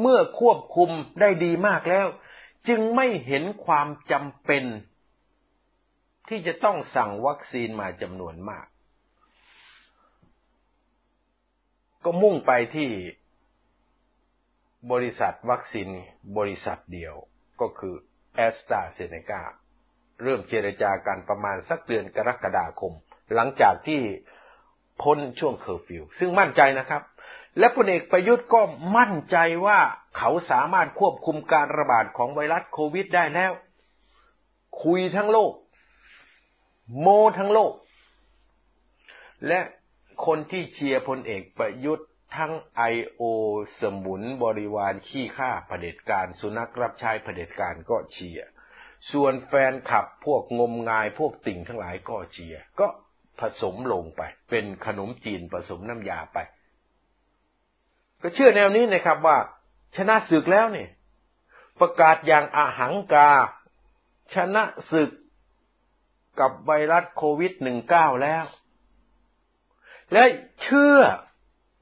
[0.00, 2.06] เมื่อควบคุมได้ดีมากแล้ว
[2.68, 4.64] จึงไม่เห็นความจำเป็น
[6.28, 8.66] ที่จะต้องสั่งวัคซีนมาจำนวนมาก
[12.04, 12.90] ก็มุ่งไปที่
[14.92, 15.88] บริษัทวัคซีน
[16.38, 17.14] บริษัทเดียว
[17.60, 17.94] ก็คือ
[18.34, 19.42] แอสตราเซเนกา
[20.22, 22.92] เริ่มเจรจากันประมาณสักเดือนกรกฎาคม
[23.34, 24.00] หลังจากที่
[25.02, 27.02] พ้นช่วงเคอร์ฟิว ซึ่งมั่นใจนะครับ
[27.58, 28.60] และพลเอกประยุทธ์ก็
[28.96, 29.36] มั่นใจ
[29.66, 29.80] ว่า
[30.16, 33.52] เขาสามารถควบคุมการระบาดของไวรัสโควิดได้แล้ว
[34.84, 35.52] คุยทั้งโลก
[37.00, 37.06] โม
[37.38, 37.72] ทั้งโลก
[39.46, 39.60] และ
[40.26, 43.22] คนที่เชียร์พลเอกประยุทธ์ทั้งไอโอ
[43.80, 48.46] สมุนบริวารขี้ข้าเผด็จการสุนัขรับใช้เผด็จการก็เชียร์
[49.12, 52.86] ส่วนแฟนขับพวกงมงายพวกติ่งทั้งหลายก็เชียร์ก็
[53.40, 56.38] ผสมลงไป เป็นขนมจีนผสมน้ำยาไป
[58.26, 59.38] ก็เชื่อแนวนี้นะครับว่า
[59.96, 60.88] ชนะศึกแล้วเนี่ย
[61.80, 63.30] ประกาศอย่างอาหังกา
[64.34, 65.10] ชนะศึก
[66.40, 67.52] กับไวรัสโควิด
[67.88, 68.44] -19 แล้ว
[70.12, 70.24] และ
[70.62, 70.98] เชื่อ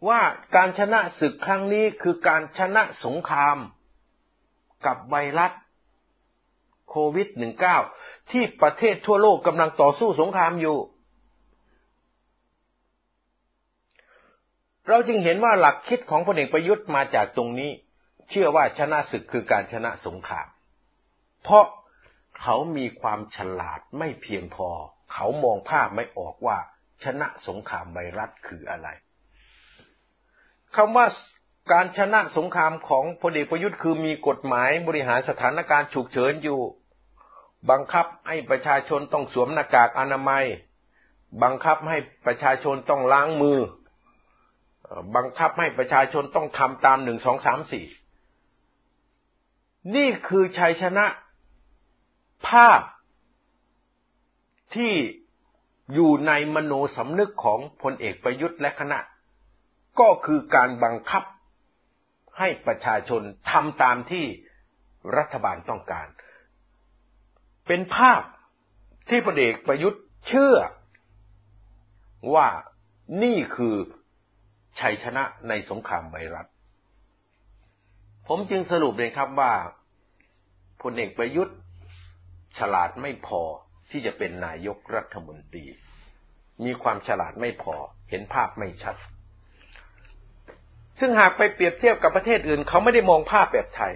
[0.08, 0.20] ว่า
[0.54, 3.58] การชนะศึกครั้งนี้คือการชนะสงคราม
[4.86, 5.52] กับไวรัส
[6.88, 7.28] โควิด
[7.80, 10.78] -19 ที่ประเทศทั่วโลกกำลังต่อสู้สงครามอยู่
[14.88, 17.70] เราจึงเห็นว่าหลักคิดของพลเอกประยุทธ์มาจากตรงนี้
[18.30, 20.48] เชื่อว่าชนะศึกคือการชนะสงคราม
[21.42, 21.64] เพราะ
[22.40, 24.68] เขามีความฉลาดไม่เพียงพอ
[25.12, 26.58] เขามองภาพไม่ออกว่า
[27.04, 28.88] ชนะสงครามไวรัสคืออะไร
[30.76, 31.06] คำว่า
[31.72, 36.60] การชนะสงครามของพลเอกประยุทธ์คือมีกฎหมายบริหารสถานการณ์ฉุกเฉินอยู่
[37.70, 40.44] บังคับให้ประชาชนต้องสวมหน้ากากอนามัย
[41.42, 43.58] บังคับให้ประชาชนต้องล้างมือ
[45.16, 47.86] บังคับให้ประชาชนต้องทำตามหนึ่งสองสามสี่
[49.96, 51.06] นี่คือชัยชนะ
[52.48, 52.80] ภาพ
[54.74, 54.92] ที่
[55.94, 58.98] อยู่ในมโนสำนึกของพลเอกประยุทธ์และคณะ
[60.00, 61.22] ก็คือการบังคับ
[62.38, 64.26] ให้ประชาชนทำตามที่
[65.16, 66.06] รัฐบาลต้องการ
[67.66, 68.22] เป็นภาพ
[69.08, 70.56] ที่พลเอกประยุทธ์เชื่อ
[72.34, 72.48] ว่า
[73.22, 73.76] นี่คือ
[74.80, 76.46] ชัยชนะในสงครามไวรัส
[78.28, 79.52] ผมจึงสรุปเลยครับว่า
[80.82, 81.56] พลเอกประยุทธ์
[82.58, 83.40] ฉลาดไม่พอ
[83.90, 85.64] ที่จะเป็นนายกรัฐมนตรี
[86.64, 87.74] มีความฉลาดไม่พอ
[88.10, 88.96] เห็นภาพไม่ชัด
[90.98, 93.92] ซึ่งหากไปเปรียบเทียบกับประเทศอื่น เขาไม่ได้มองภาพแบบไทย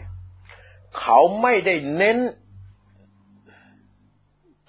[1.01, 2.19] เขาไม่ได้เน้น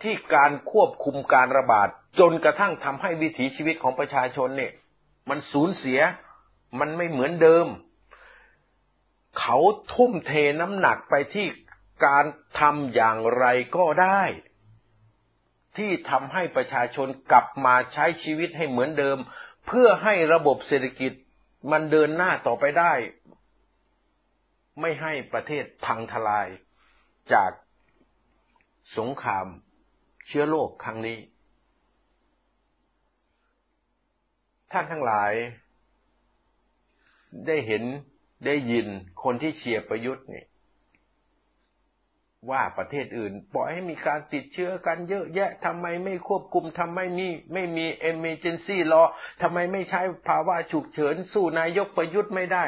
[0.01, 1.87] ที่การควบคุมการระบาด
[2.19, 4.71] จนกระทั่งทำให้วิถีชีวิตของประชาชนเนี่ย
[5.29, 5.99] มันสูญเสีย
[6.79, 7.67] มันไม่เหมือนเดิม
[9.39, 9.57] เขา
[9.93, 11.47] ทุ่มเทน้ำหนักไปที่
[12.05, 12.25] การ
[12.59, 14.21] ทำอย่างไรก็ได้
[15.77, 19.17] ที่ทำให้ประชาชนกลับมาใช้ชีวิตให้เหมือนเดิม
[19.67, 21.13] เพื่อให้ระบบเศรษฐกิจ
[21.71, 22.93] มันเดินหน้าต่อไปได้
[24.81, 26.47] ไม่ให้ประเทศพังทลาย
[27.33, 27.51] จาก
[28.97, 29.47] สงคราม
[30.27, 31.19] เชื้อโรคครั้งนี้
[34.71, 35.31] ท่านทั้งหลาย
[37.47, 37.83] ได้เห็น
[38.45, 38.87] ได้ยิน
[39.23, 40.45] คนที่เชียร์ประยุทธ์นี่
[42.49, 49.07] ว่าประเทศอื่นปล่อยให้มีการติดเชื้อกันเยอะแยะทำไมไม่ควบคุมทำไมนี่ไม่มี emergency law
[49.41, 52.65] ทำไมไม่ใช้ภาวะฉุกเฉินสู้นายกประยุทธ์ไม่ได้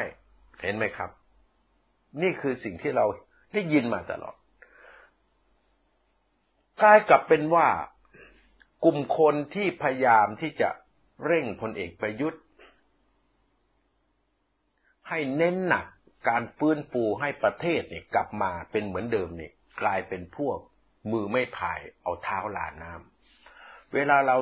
[0.62, 1.10] เห็นไหมครับ
[2.22, 3.06] นี่คือสิ่งที่เรา
[3.54, 4.34] ได้ยินมาตลอด
[6.82, 7.68] กลายกลับเป็นว่า
[8.84, 10.68] กลุ่มคนที่พยายามที่จะ
[11.26, 12.42] เร่งพลเอกประยุทธ์
[15.08, 15.86] ให้เน้นหนัก
[16.28, 19.52] การฟื้นฟูให้ประเทศเนี่ยกลับมาเป็นเหมือนเดิมเนี่ย
[19.82, 20.58] กลายเป็นพวก
[21.12, 24.36] มือไม่พายเอาเท้าลาน้ำเวลาเรา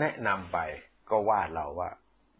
[0.00, 0.58] แนะนำไป
[1.10, 1.90] ก็ว่าเราว่า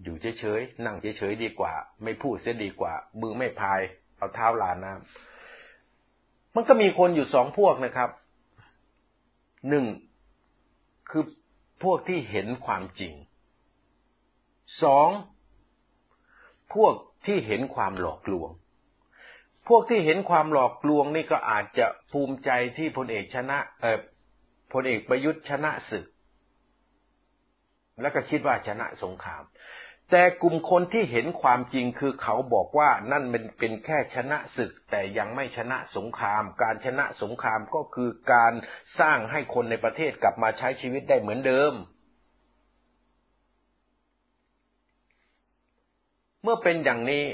[0.03, 3.81] อยู่เฉยๆนั่งเฉยๆดีกว่า ไม่พูดเสียดีกว่า มือไม่พาย
[4.19, 8.11] เอาเท้าลาน้ำมันก็มีคนอยู่สองพวกนะครับ
[9.69, 9.85] หนึ่ง
[11.11, 11.25] คือ
[11.83, 13.13] พวกที่เห็นความจริง
[14.83, 15.09] สอง
[16.75, 16.95] พวก
[17.27, 18.51] ที่เห็นความหลอกลวง
[19.69, 24.01] พวกที่เห็นความหลอกลวงนี่ก็อาจจะภูมิใจที่พลเอกชนะ เออ
[24.73, 26.07] พลเอกประยุทธ์ชนะศึก
[28.01, 29.43] แล้วก็คิดว่าชนะสงคราม
[30.11, 38.53] แต่กลุ่มคนที่เห็นความจริงคือเขาบอกว่านั่นเป็นเป็นแค่ชนะศึก แต่ยังไม่ชนะสงคราม การชนะสงครามก็คือการ
[39.01, 41.73] สร้างให้คนในประเทศกลับมาใช้ชีวิตได้เหมือนเดิม
[46.43, 47.27] เมื่อเป็นอย่างนี้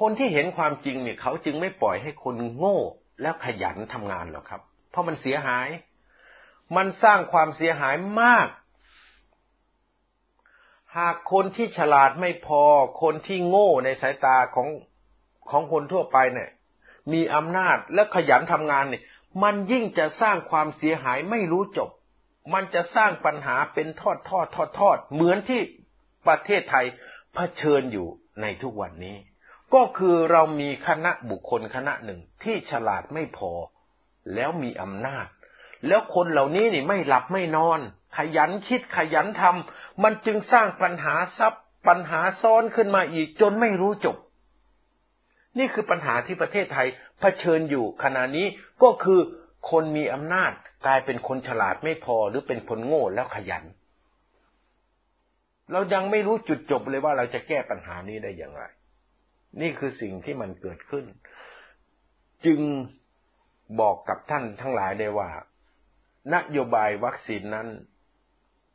[0.00, 2.78] คนที่เห็นความจริงเนี่ยเขาจึงไม่ปล่อยให้คนโง่
[3.22, 5.68] แล้วขยันทำงานหรอกครับ เพราะมันเสียหาย
[6.76, 8.48] มันสร้างความเสียหายมาก
[10.96, 12.62] หากคนที่ฉลาดไม่พอ
[13.02, 14.68] คนที่โง่ในสายตาของ
[15.50, 16.50] ของคนทั่วไปเนี่ย
[17.12, 19.02] มีอำนาจและขยันทำงานเนี่ย
[19.42, 21.90] มันยิ่งจะสร้างความเสียหายไม่รู้จบ
[22.54, 25.60] มันจะสร้างปัญหาเป็นทอดทอดทอดทอดเหมือนที่
[26.26, 26.86] ประเทศไทย
[27.34, 28.06] เผชิญอยู่
[28.40, 29.16] ในทุกวันนี้
[29.74, 33.50] ก็คือเรามีคณะบุคคลคณะหนึ่งที่ฉลาดไม่พอ
[34.34, 35.26] แล้วมีอำนาจ
[35.86, 37.80] แล้วคนเหล่านี้นี่ไม่หลับไม่นอน
[38.16, 41.52] ขยันคิดขยันทำมันจึงสร้างปัญหาซับ
[41.88, 44.16] ปัญหาซ้อนขึ้นมาอีกจนไม่รู้จบ
[45.58, 46.88] นี่คือปัญหาที่ประเทศไทย
[47.20, 48.46] เผชิญอยู่ขณะนี้
[48.82, 49.20] ก็คือ
[49.70, 50.52] คนมีอำนาจ
[50.86, 53.64] กลายเป็นคนฉลาดไม่พอหรือเป็นคนโง่แล้วขยัน
[55.72, 58.64] เรายังไม่รู้จุดจบเลยว่าเราจะแก้ปัญหานี้ได้อย่างไร
[59.60, 61.04] นี่คือสิ่งที่มันเกิดขึ้น
[62.46, 62.60] จึง
[63.80, 65.30] บอกกับท่านทั้งหลายได้ว่า
[66.34, 67.68] นโยบายวัคซีนนั้น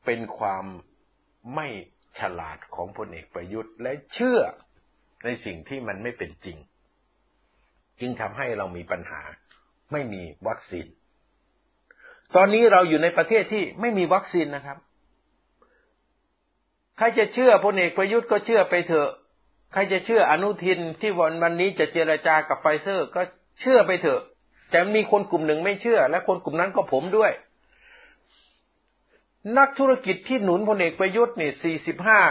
[0.06, 0.66] เป็นความ
[1.56, 1.68] ไม่
[2.20, 4.40] ฉลาดของพลเอกประยุทธ์และเชื่อ
[5.26, 6.58] ในสิ่งที่มันไม่เป็นจริง
[8.00, 9.22] จึงทำให้เรามีปัญหา
[9.92, 10.86] ไม่มีวัคซีน
[12.36, 14.78] ตอนนี้เราอยู่ในประเทศที่ไม่มีวัคซีนนะครับ
[16.98, 19.10] ใครจะเชื่อพลเอกประยุทธ์ก็เชื่อไปเถอะ
[19.74, 23.22] ใครจะเชื่ออนุทินที่วันวันนี้จะเจรจากับไฟเซอร์ ก็
[23.62, 24.22] เชื่อไปเถอะ
[24.72, 27.32] แต่มีคนกลุ่มหนึ่งไม่เชื่อ และคนกลุ่มนั้นก็ผมด้วย
[29.58, 32.22] นักธุรกิจที่หนุนพลเอกประยุทธ์นี่สี่สิบห้า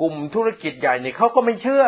[0.00, 1.84] กลุ่มธุรกิจใหญ่นี่เขาก็ไม่เชื่อ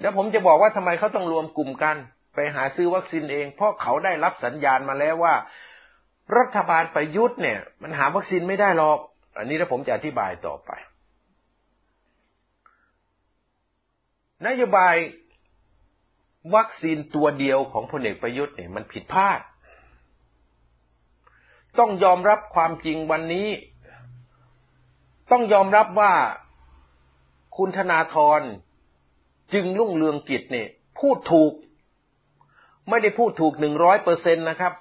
[0.00, 1.96] แล้วผมจะบอกว่าทำไมเขาต้องรวมกลุ่มกัน
[2.34, 5.34] ไปหาซื้อวัคซีนเอง เพราะเขาได้รับสัญญาณมาแล้วว่า
[6.38, 8.98] รัฐบาลประยุทธ์เนี่ย มันหาวัคซีนไม่ได้หรอก
[9.36, 10.70] อันนี้แล้วผมจะอธิบายต่อไป
[14.46, 14.94] นโยบาย
[16.54, 19.40] วัคซีนตัวเดียวของพลเอกประยุทธ์เนี่ยมันผิดพลาด
[21.78, 23.48] ต้องยอมรับความจริงวันนี้
[25.30, 26.12] ต้องยอมรับว่า
[27.56, 28.40] คุณธนาธร
[29.52, 30.68] จึงรุ่งเรืองกิจเนี่ย
[30.98, 31.52] พูดถูก
[32.88, 34.72] ไม่ได้พูดถูกหนึ่งร้อยเปอร์เซ็นต์นะครับ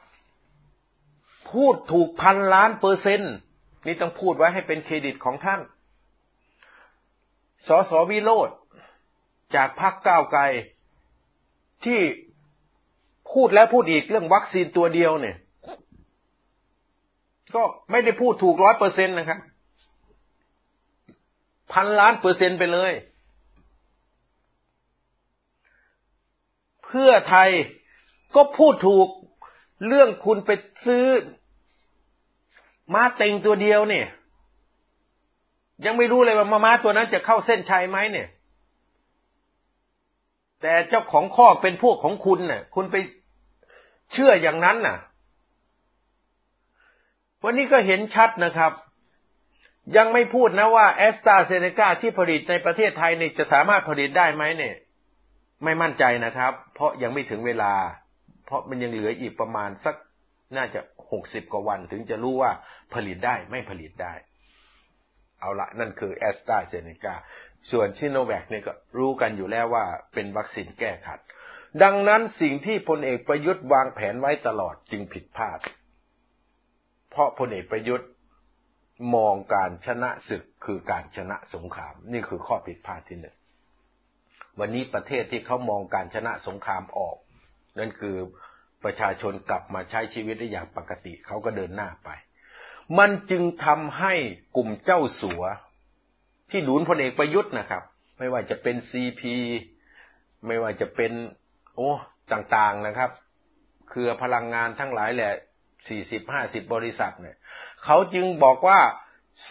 [1.53, 3.33] พูดถูกพันล้านเปอร์เซ็นต์
[3.85, 5.61] นี่ต้องพูดไว้ให้เป็นเครดิตของท่าน
[7.67, 8.49] สสวิโรธ
[9.55, 10.41] จากพรรคก้าวไกล
[11.85, 11.99] ที่
[13.33, 15.37] พูดแล้วพูดอีกเรื่องวัคซีนตัวเดียวเนี่ย
[17.55, 19.39] ก็ไม่ได้พูดถูกร้อยเปอร์เซ็นต์นะครับ
[21.73, 22.93] พันล้านเปอร์เซ็นต์ไปเลย
[26.85, 27.49] เพื่อไทย
[28.35, 29.07] ก็พูดถูก
[29.87, 30.51] เรื่องคุณไป
[30.85, 31.05] ซื้อ
[32.93, 34.07] ม้าเต็งตัวเดียวเนี่ย
[35.85, 38.27] ยังไม่รู้เลยว่ามาม้าตัวนั้นจะเข้าเส้นชัยไหมเนี่ย
[40.61, 42.95] แต่เจ้าของข้อเป็นพวกของคุณน่ะ คุณไป
[44.13, 44.97] เชื่ออย่างนั้นน่ะ
[47.43, 48.71] วันนี้ก็เห็นชัดนะครับ
[49.97, 54.75] ยังไม่พูดนะว่าแอสตราเซเนกาที่ผลิตในประเทศไทยเนี่ยจะสามารถผลิตได้ไหมเนี่ย
[55.63, 57.73] ไม่มั่นใจนะครับ เพราะยังไม่ถึงเวลา
[58.45, 59.95] เพราะมันยังเหลืออีกประมาณสัก
[60.57, 62.51] น่าจะหกสิบกว่าวันถึงจะรู้ว่า
[62.93, 64.13] ผลิตได้ไม่ผลิตได้
[65.39, 67.15] เอาละนั่นคือแอสตราเซเนกา
[67.71, 71.19] ส่วนชิโนแวคเนี่ยก็รู้กันอยู่แล้วว่าเป็นวัคซีนแก้ขัด
[71.83, 75.59] ดังนั้นสิ่งที่พลเอกประยุทธ์วางแผนไว้ตลอดจึงผิดพลาด
[77.09, 78.09] เพราะพลเอกประยุทธ์
[79.15, 83.35] มองการชนะศึกคือการชนะสงคราม นี่คือข้อผิดพลาดที่หนึ่ง
[84.59, 87.17] วันนี้ประเทศที่เขามองการชนะสงครามออก
[87.79, 88.15] นั่นคือ
[88.83, 92.09] ประชาชนกลับมาใช้ชีวิตได้อย่างปกติเขาก็เดินหน้าไป
[92.99, 94.13] มันจึงทำให้
[94.55, 95.43] กลุ่มเจ้าสัว
[96.51, 97.83] ที่หนุนพลเอกประยุทธ์นะครับ
[98.19, 99.35] ไม่ว่าจะเป็นซีพี
[100.47, 101.11] ไม่ว่าจะเป็น
[101.75, 101.89] โอ้
[102.31, 103.11] ต่างๆนะครับ
[103.89, 105.33] เครือพลังงานทั้งหลายแหละ
[105.87, 107.37] สี่สิบห้าสิบบริษัทเนี่ย
[107.83, 108.79] เขาจึงบอกว่า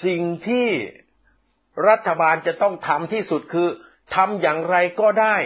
[0.05, 0.69] สิ่งที่
[1.89, 3.69] รัฐบาลจะต้องทำที่สุดคือ
[4.15, 5.37] ทำอย่างไรก็ได้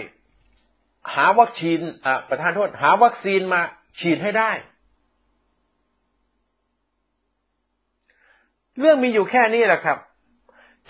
[1.15, 3.61] หาวัคซีนอะประธานโทษ หาวัคซีนมา
[4.01, 4.51] ฉีดให้ได้
[8.79, 9.99] เรื่องมีอยู่แค่นี้แหละครับ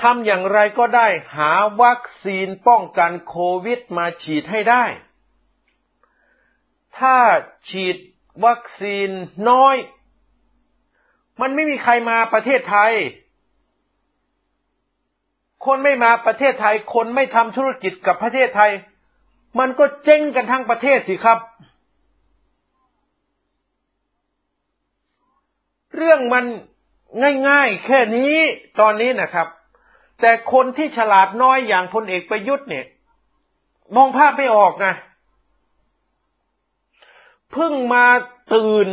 [0.03, 1.53] ทำอย่างไรก็ได้หา
[1.83, 4.85] วัคซีนป้องกันโควิดมาฉีดให้ได้
[6.99, 7.17] ถ้า
[7.69, 7.97] ฉีด
[8.47, 9.09] วัคซีน
[9.51, 9.77] น้อย
[11.41, 12.93] มันไม่มีใครมาประเทศไทย
[15.67, 18.73] คนไม่มาประเทศไทย คนไม่ทำธุรกิจกับประเทศไทย
[19.59, 21.39] มันก็เจ๊งกันทั้งประเทศสิครับ
[25.97, 26.45] เรื่องมัน
[27.49, 28.35] ง่ายๆ แค่นี้
[28.81, 29.49] ตอนนี้นะครับ
[30.21, 32.87] แต่คนที่ฉลาดน้อยอย่างพลเอกประยุทธ์เนี่ย
[33.97, 34.87] มองภาพไม่ออกไง
[37.53, 38.07] เพิ่งมา
[38.55, 38.89] ตื่น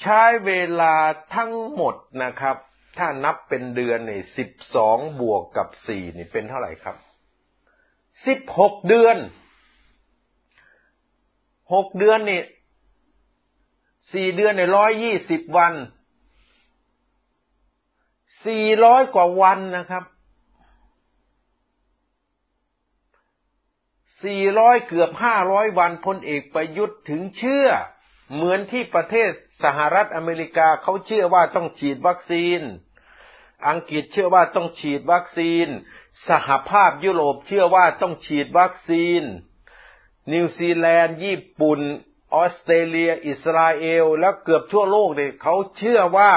[0.00, 0.94] ใช้เวลา
[1.34, 2.56] ทั้งหมดนะครับ
[2.98, 6.96] ถ้านับเป็นเดือนเนี่ยสิบสองบวกกับสี่นี่เป็นเท่าไหร่ครับ
[8.26, 9.16] สิบหกเดือน
[11.74, 12.42] หกเดือนนี่
[14.12, 15.74] สี่เดือนในร้อยยี่สิบวัน
[18.46, 20.04] สี่ร้อยกว่าวันนะครับ
[24.24, 27.68] สี่ร้อยเกือบห้าร้อยวันพลเอกประยุทธ์ถึงเชื่อ
[28.34, 29.30] เหมือนที่ประเทศ
[29.62, 32.60] สหรัฐอเมริกาเขาเชื่อว่าต้องฉีดวัคซีน
[33.68, 35.66] อังกฤษเชื่อว่าต้องฉีดวัคซีน
[36.28, 39.22] สหภาพยุโรปเชื่อว่าต้องฉีดวัคซีน
[40.32, 41.80] นิวซีแลนด์ ญี่ปุ่น
[42.34, 46.32] ออสเตรเลีย อิสราเอล แล้วเกือบทั่วโลกเนี่ยเขาเชื่อว่า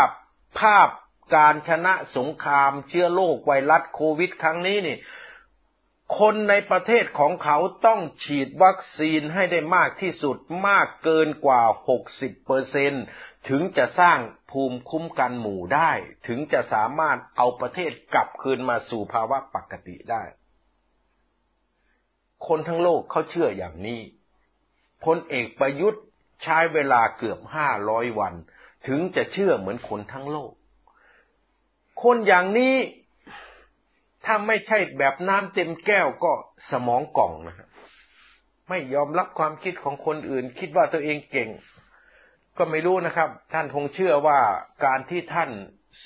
[0.59, 0.89] ภาพ
[1.35, 4.97] การชนะสงครามเชื้อโรคไวรัสโควิด ครั้งนี้นี่
[6.19, 10.37] คนในประเทศของเขาต้องฉีดวัคซีนให้ได้มากที่สุด
[10.67, 11.61] มากเกินกว่า
[12.03, 12.93] 60เปอร์เซน
[13.49, 14.19] ถึงจะสร้าง
[14.51, 15.91] ภูมิคุ้มกันหมู่ได้
[16.27, 20.23] ถึงจะสามารถเอาประเทศกลับคืนมาสู่ภาวะปกติได้
[22.47, 24.01] คนทั้งโลกเขาเชื่ออย่างนี้
[25.05, 26.03] พลเอกประยุทธ์
[26.43, 28.33] ใช้เวลาเกือบห้าร้อยวัน
[28.87, 30.51] ถึงจะเชื่อเหมือนคนทั้งโลก
[32.03, 32.75] คนอย่างนี้
[34.25, 36.31] ถ้าไม่ใช่แบบน้ำเต็มแก้วก็
[36.71, 37.69] สมองกล่องนะครับ
[38.69, 41.49] ไม่ยอมรับความคิดของคนอื่น คิดว่าตัวเองเก่ง
[42.57, 44.39] ก็ไม่รู้นะครับ ท่านคงเชื่อว่า
[44.85, 45.51] การที่ท่าน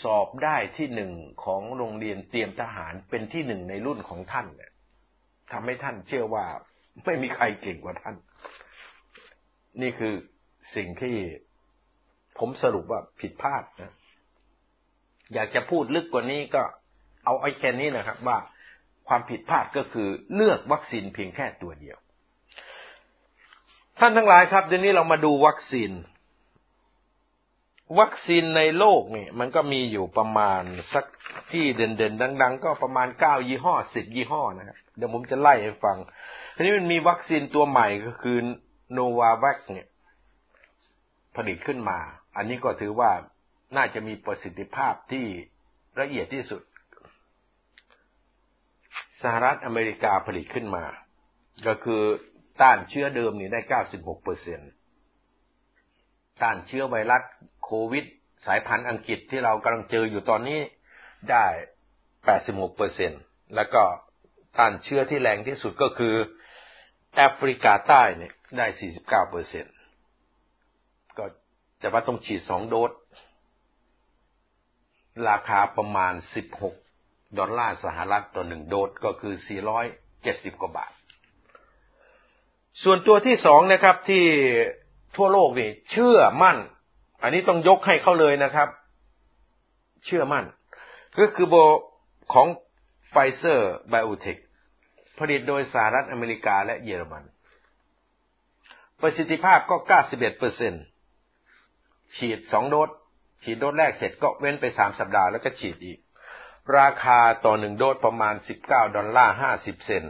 [0.04, 1.12] สอบได้ที่หนึ่ง
[1.44, 4.72] ของโรงเรียนเตรียมทหารเป็นที่หนึ่งในรุ่นของท่านเนี่ย
[5.52, 6.46] ทำให้ท่านเชื่อว่า
[7.06, 8.16] ไม่มีใครเก่งกว่าท่าน
[9.82, 10.14] นี่คือ
[10.76, 11.16] สิ่งที่
[12.40, 13.94] ผมสรุปว่าผิดพลาดนะ
[15.34, 16.64] อยากจะพูดลึกกว่านี้ก็
[17.26, 18.38] เอาไอ้แค่นี้นะครับ ว่า
[19.08, 21.98] ความผิดพลาดก็คือเลือกวัคซีนเพียงแค่ตัวเดียว
[24.00, 25.92] ท่านทั้งหลายครับเดี๋ยวนี้เรามาดูวัคซีน
[28.00, 30.64] วัคซีนในโลกเนี่ยมันก็มีอยู่ประมาณ
[30.94, 31.06] สัก
[31.52, 35.98] ที่เด่นๆดัง ๆ ก็ประมาณเก้ายี่ห้อสิบยี่ห้อนะครับเดี๋ยวผมจะไล่ให้ฟัง
[36.56, 38.38] ทีนี้มันมีวัคซีนตัวใหม่ก็คือ
[38.94, 39.88] โนวาแวคเนี่ย
[41.36, 42.00] ผลิตขึ้นมา
[42.38, 43.12] อันนี้ก็ถือว่า
[43.76, 45.26] น่าจะมีประสิทธิภาพที่
[46.00, 46.62] ละเอียดที่สุด
[49.22, 50.86] สหรัฐอเมริกาผลิตขึ้นมา
[51.68, 52.02] ก็คือ
[52.62, 53.60] ต้านเชื้อเดิมนี่ได้
[53.94, 54.60] 96เปอร์เซ็น
[56.42, 57.24] ต้านเชื้อไวรัส
[57.64, 58.06] โควิด
[58.46, 60.60] สายพันธุ์อังกฤษที่เรากำลังเจออยู่ตอนนี้
[61.32, 61.46] ได้
[62.12, 63.12] 86เปอร์เซ็น
[63.56, 63.84] แล้วก็
[64.58, 66.16] ต้านเชื้อที่แรงที่สุดก็คือ
[67.16, 68.66] แอฟริกาใต้เนี่ยได้
[69.00, 69.66] 49เปอร์เซ็น
[71.18, 71.26] ก็
[71.80, 72.92] แต่ว่าต้องฉีดสองโดส
[75.30, 76.14] ราคาประมาณ
[76.56, 76.89] 16
[77.38, 79.34] ดอลลาร์สหรัฐต่อหนึ่งโดสก็คือ
[79.98, 80.92] 470 กว่าบาท
[82.84, 84.24] ส่วนตัวที่สองนะครับที่
[85.16, 86.58] ทั่วโลกนี่เชื่อมั่น
[87.22, 88.70] อันนี้ต้องยกให้เขาเลยนะครับ
[90.06, 90.46] เชื่อมั่น
[91.20, 91.56] ก็คือโบ
[92.34, 92.48] ของ
[93.10, 94.38] ไฟเซอร์ไบโอเทค
[95.18, 97.24] ผลิตโดยสหรัฐอเมริกาและเยอรมัน
[99.02, 99.76] ประสิทธิภาพก็
[100.08, 100.74] 91เปอร์เซ็นต์
[102.16, 102.90] ฉีดสองโดส
[103.44, 105.98] ฉีดโดสแรกเสร็จก็เว้นไปสามสัปดาห์แล้วก็ฉีดอีก
[106.78, 110.04] ราคาต่อหนึ่งโดสประมาณสิบเก้าดอลลาร์ห้าสิบเซนต์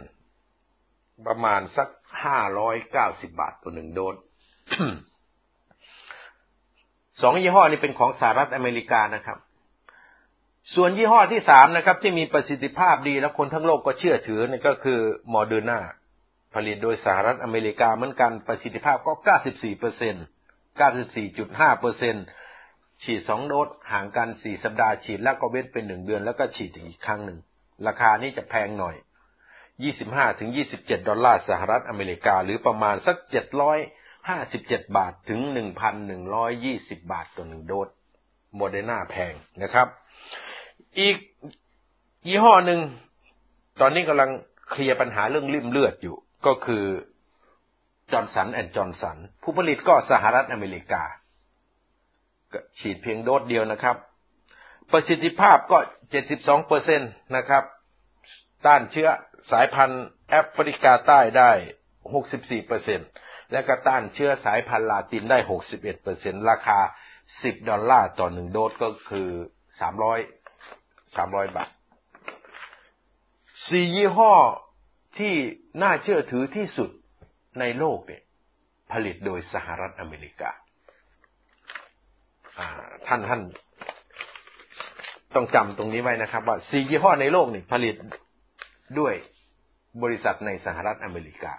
[1.26, 1.88] ประมาณสัก
[2.24, 4.16] ห้าร้อยเก้าสิบบาทต่อหนึ่งโดส
[7.20, 9.38] สองยี่ห้อนี้เป็นของสหรัฐอเมริกานะครับ
[10.74, 15.00] ส่วนยี่ห้อที่สามนะครับ ที่มีประสิทธิภาพดีและคนทั้งโลกก็เชื่อถือนี่ก็คือ
[15.30, 15.80] โมเดอร์นา
[16.54, 20.24] ผลิตโดยสหรัฐอเมริกาเหมือนกันประสิทธิภาพก็เก้าสิบสี่เปอร์เซ็นต์
[20.76, 22.24] เก้าสิบสี่จุดห้าเปอร์เซ็นต์
[23.02, 27.38] ฉีดสองโดสห่างกันสี่สัปดาห์ฉีดแล้วก็เว้นเป็นหนึ่งเดือนแล้วก็ฉีดอีกครั้งหนึ่ง
[27.86, 28.96] ราคานี้จะแพงหน่อย
[29.82, 33.78] ยี่สิบห้าถึงยี่สิบเจ็ดดอลลาร์สหรัฐอเมริกา หรือประมาณสักเจ็ดร้อย
[34.28, 37.88] ห้าสิบเจ็ดบาทถึงหนึ่งพันหนึ่งร้อยยี่สิบบาทต่อหนึ่งโดส
[38.56, 39.88] โมเดอร์นาแพงนะครับ
[40.98, 41.16] อีก
[42.26, 42.80] ยี่ห้อหนึ่ง
[43.80, 44.30] ตอนนี้กำลัง
[44.70, 46.84] เคลียร์ปัญหาเรื่องลิ่มเลือดอยู่ ก็คือ
[48.12, 51.02] จอห์นสันแอนด์จอห์นสันผู้ผลิตก็สหรัฐอเมริกา
[52.78, 53.96] ฉีดเพียงโดสเดียวนะครับ
[54.92, 55.78] ประสิทธิภาพก็
[56.22, 57.64] 72เปอร์เซ็นต์นะครับ
[58.66, 59.08] ต้านเชื้อ
[59.50, 61.50] สายพันธุ์แอฟริกาใต้ได้
[62.08, 63.08] 64เปอร์เซ็นต์
[63.52, 65.38] และก็ต้านเชื้อสายพันธุ์ลาตินได้
[65.70, 66.78] 61เปอร์เซ็นต์ราคา
[67.24, 69.28] 10 ดอลลาร์ต่อหนึ่งโดสก็คือ
[70.18, 71.70] 300 300 บาท
[73.68, 74.34] สี่ยี่ห้อ
[75.18, 75.34] ที่
[75.82, 76.90] น่าเชื่อถือที่สุด
[77.60, 78.22] ในโลกเนี่ย
[78.92, 80.50] ผลิตโดยสหรัฐอเมริกา
[83.06, 83.40] ท่านท่าน
[85.34, 87.96] ต้องจำตรงนี้ไว้นะครับ ว่าสี่ยี่ห้อในโลกนี่ผลิต
[88.98, 89.14] ด้วย
[90.02, 91.54] บริษัทในสหรัฐอเมริกา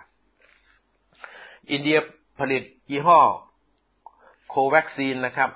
[1.72, 1.98] อินเดีย
[2.40, 3.20] ผลิตยี่ห้อ
[4.50, 5.50] โควัคซีนนะครับ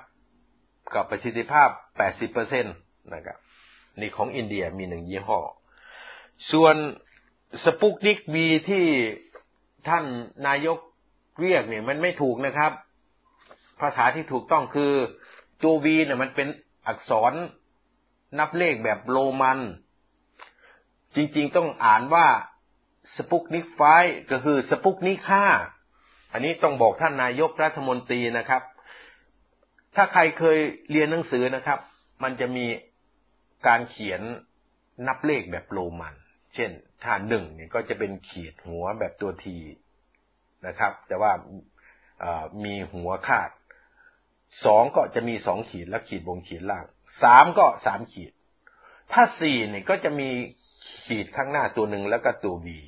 [0.94, 1.68] กับประสิทธิภาพ
[2.24, 2.62] 80%
[3.14, 3.38] นะครับ
[4.00, 5.40] นี่ของอินเดียมีหนึ่งยี่ห้อ
[6.52, 6.76] ส่วน
[7.64, 8.84] สปุกนิกบีที่
[9.88, 10.04] ท่าน
[10.46, 10.78] นายก
[11.40, 12.72] เรียกเนี่ยมันไม่ถูกนะครับ
[13.80, 14.92] ภาษาที่ถูกต้องคือ
[15.62, 16.48] ตัววีเนี่ยมันเป็น
[16.86, 17.32] อักษร
[18.38, 19.58] นับเลขแบบโรมัน
[21.14, 22.26] จริงๆต้องอ่านว่า
[23.16, 23.80] สปุกนิกไฟ
[24.30, 25.46] ก็คือสปุกนิกห้า
[26.32, 28.62] อันนี้ต้องบอกท่านนายกรัฐมนตรีนะครับ
[29.96, 30.58] ถ้าใครเคย
[30.90, 31.78] เรียนหนังสือนะครับ
[32.22, 32.66] มันจะมี
[33.66, 34.20] การเขียน
[35.06, 36.14] นับเลขแบบโรมัน
[36.54, 36.70] เช่น
[37.04, 39.58] ถ้าหนึ่งเนี่ยก็จะเป็นขีดหัวแบบตัวที
[40.66, 41.32] นะครับ แต่ว่า
[42.64, 43.50] มีหัวคาด
[44.64, 46.84] สองก็จะมีสองขีดและขีดบนขีดล่าง
[47.22, 48.32] สามก็สามขีด
[49.12, 50.28] ถ้าสี่เนี่ยก็จะมี
[51.06, 52.78] ขีดข้างหน้าตัวหนึ่งแล้วก็ตัวบี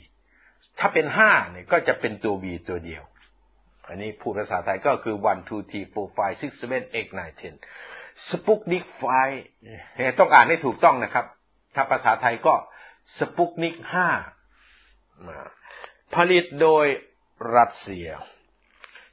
[0.79, 3.03] ถ้าเป็นห้าเนี่ยก็จะเป็นตัวบีตัวเดียว
[3.89, 7.55] อันนี้พูดภาษาไทยก็คือ one two three four five six seven eight nine ten
[8.29, 9.05] สปุกนิกไฟ
[10.19, 11.27] ต้องอ่านให้ถูกต้องนะครับ
[11.75, 12.55] ถ้าภาษาไทยก็
[13.19, 14.09] สปุกนิกห้า
[16.15, 16.87] ผลิตโดย
[17.57, 18.09] รัสเซีย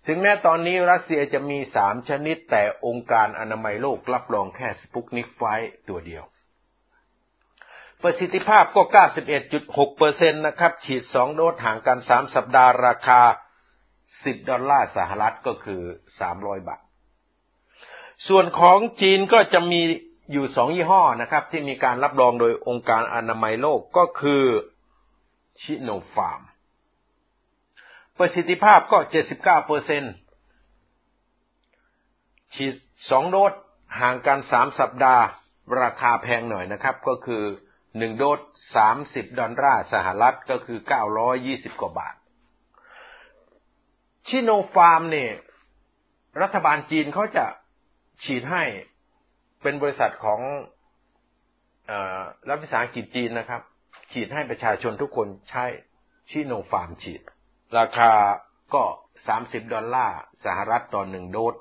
[0.07, 5.43] ถึงแม้ตอนนี้รัสเซียจะมีสามชนิดแต่องค์การอนามัยโลกรับรองแค่สปุกนิกไฟ
[5.89, 6.23] ตัวเดียว
[8.01, 8.81] ประสิทธิภาพก็
[9.63, 13.21] 91.6%นะครับ ฉีดสองโดสห่างกันสามสัปดาห์ราคา
[13.85, 15.81] 10 ดอลลาร์สหรัฐก็คือ
[16.25, 16.81] 300 บาท
[18.27, 19.81] ส่วนของจีนก็จะมี
[20.31, 24.43] อยู่สองยี่ห้อนะครับ ที่มีการรับรองโดยองค์การอนามัยโลกก็คือ
[25.61, 26.41] ชิโนฟาร์ม
[28.18, 30.03] ประสิทธิภาพก็เจ็ดสิบเก้าเปอร์เซ็น
[32.53, 32.74] ฉีด
[33.09, 33.53] สองโดส
[33.99, 35.24] ห่างกันสามสัปดาห์
[35.82, 37.43] ราคาแพงหน่อยนะครับ ก็คือ
[37.97, 38.39] หนึ่งโดส
[38.76, 42.16] สามสิบดอลลาร์สหรัฐก็คือเก้าร้อยยี่สิบกว่าบาท
[44.27, 45.32] ซิโนฟาร์มเนี่ย
[46.41, 47.45] รัฐบาลจีนเขาจะ
[48.24, 48.63] ฉีดให้
[49.61, 50.39] เป็นบริษัทของ
[52.49, 53.61] รัฐวิสาหกิจจีนนะครับ
[54.11, 55.66] ฉีดให้ประชาชนทุกคนใช้
[56.29, 57.22] ซิโนฟาร์มฉีด
[57.78, 58.11] ราคา
[58.73, 58.84] ก็
[59.28, 61.55] สามสิบดอลลาร์สหรัฐต่อหนึ่งโดส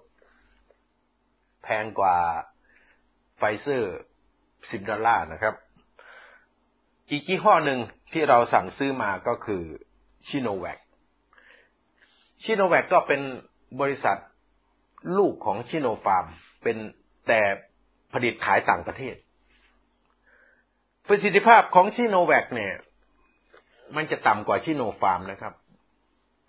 [1.62, 2.16] แพงกว่า
[3.36, 3.96] ไฟเซอร์
[4.70, 5.54] สิบดอลลาร์นะครับ
[7.10, 7.80] อีกยี่ห้อหนึ่ง
[8.12, 9.62] ที่เราสั่งซื้อมาก็คือ
[10.28, 10.78] ชิโนแวค
[12.42, 13.20] ชิโนแวคก็เป็น
[13.80, 14.18] บริษัท
[15.18, 16.26] ลูกของชิโนฟาร์ม
[16.62, 16.76] เป็น
[17.28, 17.40] แต่
[18.12, 19.14] ผลิตขายต่างประเทศ
[21.08, 22.74] ประสิทธิภาพของชิโนแวคเนี่ย
[23.96, 25.54] มันจะต่ำกว่าชิโนฟาร์มนะครับ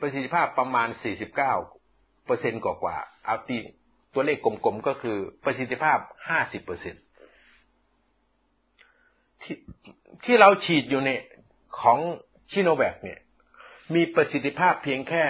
[0.06, 1.36] ประสิทธิภาพประมาณ 49
[2.26, 3.58] เปอร์เซ็นกว่าๆเอาตี
[4.14, 5.98] ตัวเลขกลมๆก็คือประสิทธิภาพ
[6.34, 6.96] 50เปอร์เซ็น
[9.42, 9.58] ที่
[10.24, 11.22] ที่เราฉีดอยู่เนี่ย
[11.80, 12.00] ของ
[12.52, 13.20] ซิโนแวคเนี่ย
[13.96, 15.24] มีประสิทธิภาพเพียงแค่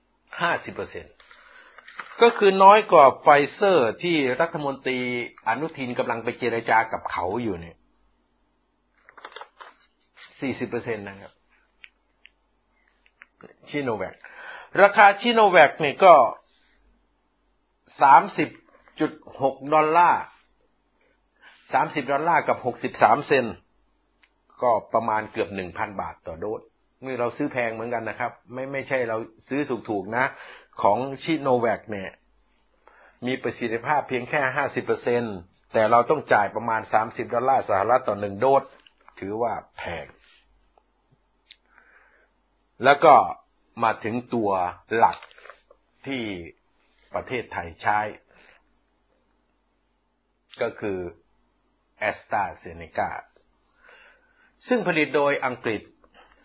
[0.00, 1.04] 50เปอร์เซ็นต์
[2.22, 4.98] ก็คือน้อยกว่าไฟเซอร์ที่รัฐมนตรี
[5.48, 7.76] อนุทินกำลังไปเจรจากับเขาอยู่เนี่ย
[10.20, 11.32] 40เปอร์เซ็นต์นะครับ
[13.70, 14.14] ซิโนแวค
[14.82, 16.14] ราคาซิโนแวคเนี่ยก็
[18.02, 18.48] สามสิบ
[19.00, 19.12] จุด
[19.42, 20.22] หกดอลลาร์
[21.72, 23.44] สามสิบดอลลาร์กับหกสิบสามเซนต์
[24.62, 26.60] ก็ประมาณเกือบหนึ่งพันบาทต่อโดส
[27.04, 29.16] ที่เราซื้อแพงเหมือนกันนะครับ ไม่ไม่ใช่เรา
[29.48, 30.24] ซื้อถูกๆนะ
[30.82, 32.10] ของซิโนแวคเนี่ย
[33.26, 35.22] มีประสิทธิภาพเพียงแค่ห้าสิบเปอร์เซ็นต์
[35.72, 38.62] แต่เราต้องจ่ายประมาณสามสิบดอลลาร์สหรัฐต่อหนึ่งโดส
[39.20, 40.06] ถือว่าแพง
[42.84, 43.14] แล้วก็
[43.82, 44.50] มาถึงตัว
[44.96, 45.18] หลัก
[46.06, 46.22] ที่
[47.14, 47.98] ประเทศไทยใช้
[50.62, 50.98] ก็คือ
[51.98, 53.10] แอสตราเซเนกา
[54.68, 55.82] ซึ่งผลิตโดยอังกฤษ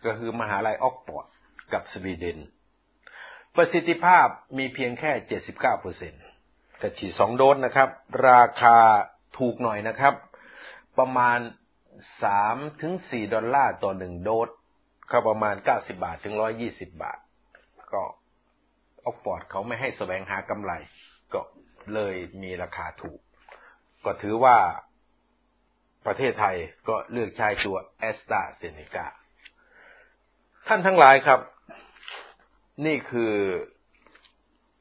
[0.05, 1.27] ก็คือมหาลัยออกฟอร์ด
[1.73, 2.39] กับสวีเดน
[3.55, 4.27] ประสิทธิภาพ
[4.57, 5.11] มีเพียงแค่
[5.51, 6.23] 79เปอร์เซ็นต์
[6.81, 7.89] กระฉีดสองโดสนะครับ
[8.29, 8.77] ราคา
[9.37, 10.13] ถูกหน่อยนะครับ
[10.97, 11.39] ประมาณ
[12.23, 14.49] สามถึงสี่ดอลลาร์ต่อหนึ่งโดส
[15.11, 17.19] ก็ประมาณเก้าสิบาทถึงร้อยยี่สิบบาท
[17.93, 18.03] ก็
[19.05, 20.71] ออกฟอร์ดเขาไม่ให้แสวงหากำไร
[21.33, 21.41] ก็
[21.93, 23.19] เลยมีราคาถูก
[24.05, 24.57] ก็ถือว่า
[26.05, 26.55] ประเทศไทย
[26.87, 29.07] ก็เลือกใช้ตัวแอสตราเซเนกา
[30.67, 31.39] ท่านทั้งหลายครับ
[32.85, 33.33] นี่คือ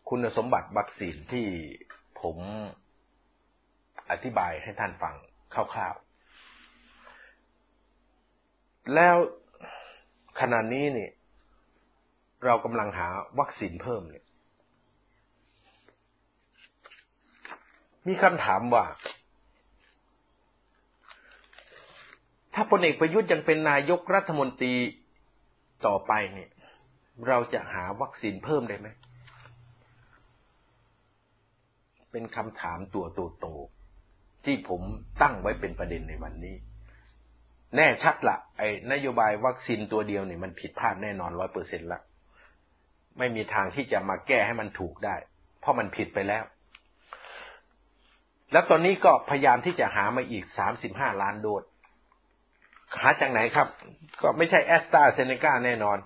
[0.09, 1.49] คุณสมบัติวัคซีนที่
[2.22, 2.39] ผม
[4.11, 5.14] อธิบายให้ท่านฟัง
[5.55, 6.05] คร่าวๆ
[8.95, 9.16] แล้ว
[10.41, 11.12] ขณะนี้เนี่ย
[12.45, 13.09] เรากำลังหา
[13.39, 14.24] วัคซีนเพิ่มเนี่ย
[18.07, 18.85] มีคำถามว่า
[22.55, 24.74] ถ้าพลเอกประยุทธ์ยังเป็นนายกรัฐมนตรี
[25.87, 26.51] ต่อไปเนี่ย
[27.28, 28.89] เราจะหาวัคซีนเพิ่มได้ไหม
[32.12, 33.07] เป็นคำถามตัว
[33.41, 34.80] โตๆที่ผม
[35.22, 36.57] ตั้งไว้เป็นประเด็นในวันนี้
[37.77, 42.01] แน่ชัดละไอ้นโยบายวัคซีนตัวเดียวเนี่ยมันผิดพลาดแน่นอนร้อยเปอร์เซ็นต์ละ
[43.18, 45.16] ไม่มีทางที่จะมาแก้ให้มันถูกได้
[45.61, 46.45] เพราะมันผิดไปแล้ว
[48.53, 51.62] แล้วตอนนี้ก็พยายามที่จะหามาอีกสามสิบห้าล้านโดส
[53.01, 53.68] หาจากไหนครับ
[54.22, 55.99] ก็ไม่ใช่แอสตราเซเนกาแน่นอน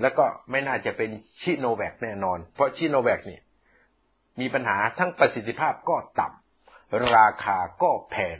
[0.00, 3.42] แล้วก็ไม่น่าจะเป็นชิโนแวคแน่นอน เพราะชิโนแวคนี่ย
[4.40, 8.36] มีปัญหาทั้งประสิทธิภาพก็ต่ำราคาก็แพง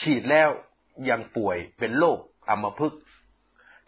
[0.00, 0.48] ฉีดแล้ว
[1.08, 2.18] ยังป่วยเป็นโรค
[2.50, 3.00] อัมพฤกษ์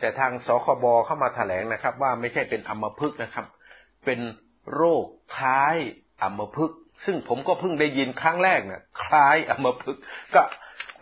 [0.00, 3.46] แต่ทางสคบเข้ามาแถลงนะครับ ว่าไม่ใช่เป็นอัมพฤกษ์นะครับ
[4.04, 4.20] เป็น
[4.74, 5.04] โรค
[5.36, 5.76] คล้าย
[6.22, 10.02] อัมพฤกษ์ซึ่งผมก็เพิ่งได้ยินครั้งแรกเนะ่ยคล้ายอัมพฤกษ์
[10.34, 10.42] ก็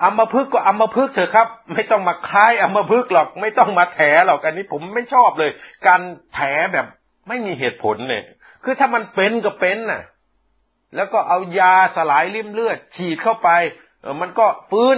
[0.02, 5.50] อัมพฤกษ์ก็อัมพฤกษ์เถอะครับ ไม่ต้องมาคล้ายอัมพฤกษ์หรอก ไม่ต้องมาแถหรอกอันนี้ผมไม่ชอบเลย
[5.86, 6.00] การ
[6.34, 6.40] แถ
[6.72, 6.86] แบบ
[7.28, 8.24] ไม่มีเหตุผลเนี่ย
[8.64, 10.02] คือถ้ามันเป็นก็เป็นน่ะ
[10.96, 13.48] แล้วก็เอายาสลายริ่มเลือด ฉีดเข้าไป
[14.20, 14.96] มันก็ฟื้น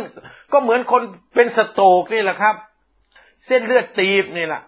[0.53, 1.03] ก็เหมือนคน
[1.35, 2.55] เป็นสโตกนี่แหละครับ
[3.47, 4.63] เส้นเลือดตีบนี่แหละ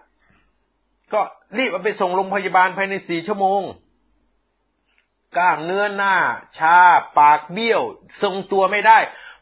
[1.13, 1.21] ก็
[1.57, 3.61] รีบเอาไปส่งโรงพยาบาลภายในสี่ชั่วโมง
[5.37, 6.15] กล้ามเนื้อหน้า
[6.57, 6.77] ชา
[7.17, 7.81] ปากเบี้ยว
[8.21, 8.99] ทรงตัวไม่ได้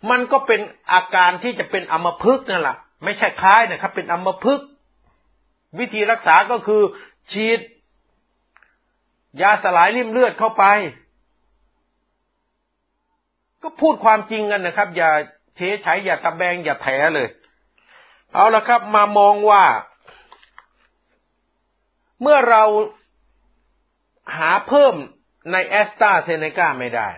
[0.10, 4.68] มันก็เป็นอาการที่จะเป็นอัมพฤกษ์นั่นแหละไม่ใช่คล้ายนะครับ เป็นอัมพฤกษ์
[5.80, 6.82] วิธีรักษาก็คือ
[7.32, 7.60] ฉีด
[9.42, 10.64] ยาสลายริ่มเลือดเข้าไป
[13.64, 15.12] ก็พูดความจริงกันนะครับ อย่า
[15.58, 17.28] เฉยใช้อย่าตะแบงอย่าแถเลย
[18.34, 19.64] เอาละครับ มามองว่า
[22.22, 22.64] เมื่อเรา
[24.38, 24.94] หาเพิ่ม
[25.52, 27.10] ในแอสตราเซเนกาไม่ได้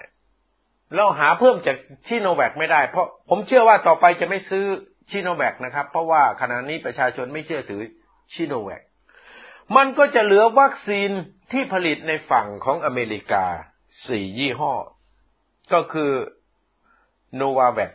[0.96, 1.78] เราหาเพิ่มจาก
[2.08, 4.66] ซิโนแวคไม่ได้ เพราะผมเชื่อว่าต่อไปจะไม่ซื้อ
[5.12, 7.82] ซิโนแวคนะครับ เพราะว่าขณะนี้ประชาชนไม่เชื่อถือ
[8.34, 8.82] ซิโนแวค
[9.76, 11.10] มันก็จะเหลือวัคซีน
[11.52, 13.46] ที่ผลิตในฝั่งของอเมริกา
[14.08, 14.74] สี่ยี่ห้อ
[15.74, 16.12] ก็คือ
[17.34, 17.92] โนวาแวกซ์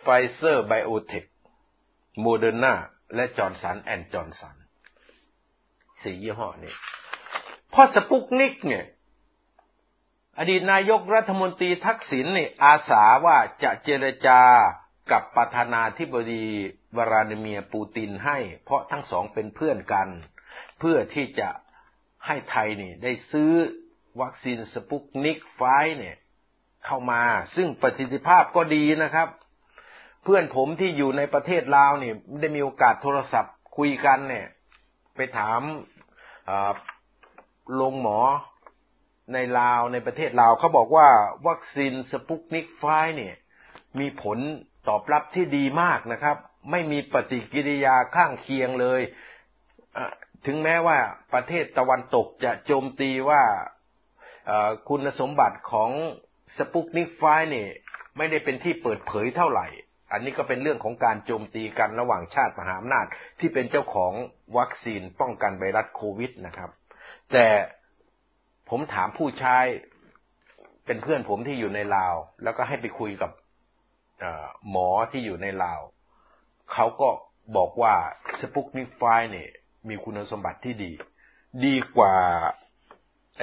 [0.00, 1.24] ไฟเซอร์ไบโอเทค
[2.20, 2.74] โมเดอร์นา
[3.14, 4.56] และจอห์นสันแอนด์จอห์นสัน
[6.02, 6.74] สี่ยี่ห้อนี้
[7.72, 8.84] พอสปุตนิกเนี่ย
[10.38, 14.40] อดีตนายกรัฐมนตรีทักษิณเนี่ยอาสาว่าจะเจรจา
[15.10, 16.44] กับประธานาธิบดี
[16.96, 20.08] วลาดิเมียร์ปูตินให้ เพราะทั้งสองเป็นเพื่อนกัน
[20.78, 21.48] เพื่อที่จะ
[22.26, 23.52] ให้ไทยนี่ได้ซื้อ
[24.20, 25.62] วัคซีนสปุตนิก V
[25.98, 26.16] เนี่ย
[26.88, 27.22] เข้ามา
[27.56, 29.28] ซึ่งประสิทธิภาพก็ดีนะครับ
[30.24, 34.46] เพื่อนผมที่อยู่ในประเทศลาวนี่ได้มีโอกาสโทรศัพท์คุยกันเนี่ย
[35.16, 35.60] ไปถาม
[37.80, 38.20] ลงหมอ
[39.32, 41.08] ในลาวในประเทศลาวเขาบอกว่า
[41.46, 42.84] วัคซีนสปุกนิกไฟ
[43.16, 43.34] เนี่ย
[44.00, 44.38] มีผล
[44.88, 46.36] ตอบรับที่ดีมากนะครับ
[46.70, 49.00] ไม่มีปฏิกิริยาข้างเคียงเลย
[50.46, 50.98] ถึงแม้ว่า
[51.34, 53.42] ประเทศตะวันตกจะโจมตีว่า
[54.88, 55.90] คุณสมบัติของ
[56.56, 57.70] สปุกนิกไฟเนี่ย
[58.16, 59.66] ไม่ได้เป็นที่เปิดเผยเท่าไหร่
[60.12, 63.06] อันนี้ก็เป็นเรื่องของการโจมตีกันระหว่างชาติมหาอำนาจ
[63.40, 64.12] ที่เป็นเจ้าของ
[64.58, 66.70] วัคซีนป้องกันไวรัสโควิดนะครับ
[67.32, 67.46] แต่
[68.70, 69.64] ผมถามผู้ชาย
[70.86, 73.30] เป็นเพื่อนผมที่อยู่ในลาว แล้วก็ให้ไปคุยกับ
[74.70, 75.80] หมอที่อยู่ในลาว
[76.72, 77.08] เขาก็
[77.56, 77.94] บอกว่า
[78.40, 79.50] สปุกนิกไฟเนี่ย
[79.88, 80.92] มีคุณสมบัติที่ดี
[81.64, 82.14] ดีกว่า
[83.36, 83.42] ไอ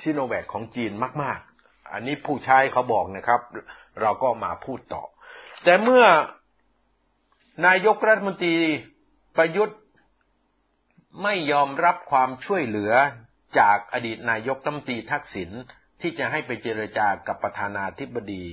[0.00, 1.51] ซิโนแวคของจีนมากๆ
[1.92, 3.40] อันนี้ผู้ใชายเขาบอกนะครับ
[4.00, 5.02] เราก็มาพูดต่อ
[5.64, 6.04] แต่เมื่อ
[7.66, 8.56] นายกรัฐมนตรี
[9.36, 9.78] ประยุทธ์
[11.22, 12.92] ไม่ยอมรับความช่วยเหลือ
[13.58, 15.50] จากอดีตนายกรัฐมนตรีทักษิณ
[16.00, 18.44] ที่จะให้ไปเจรจากับประธานาธิบดี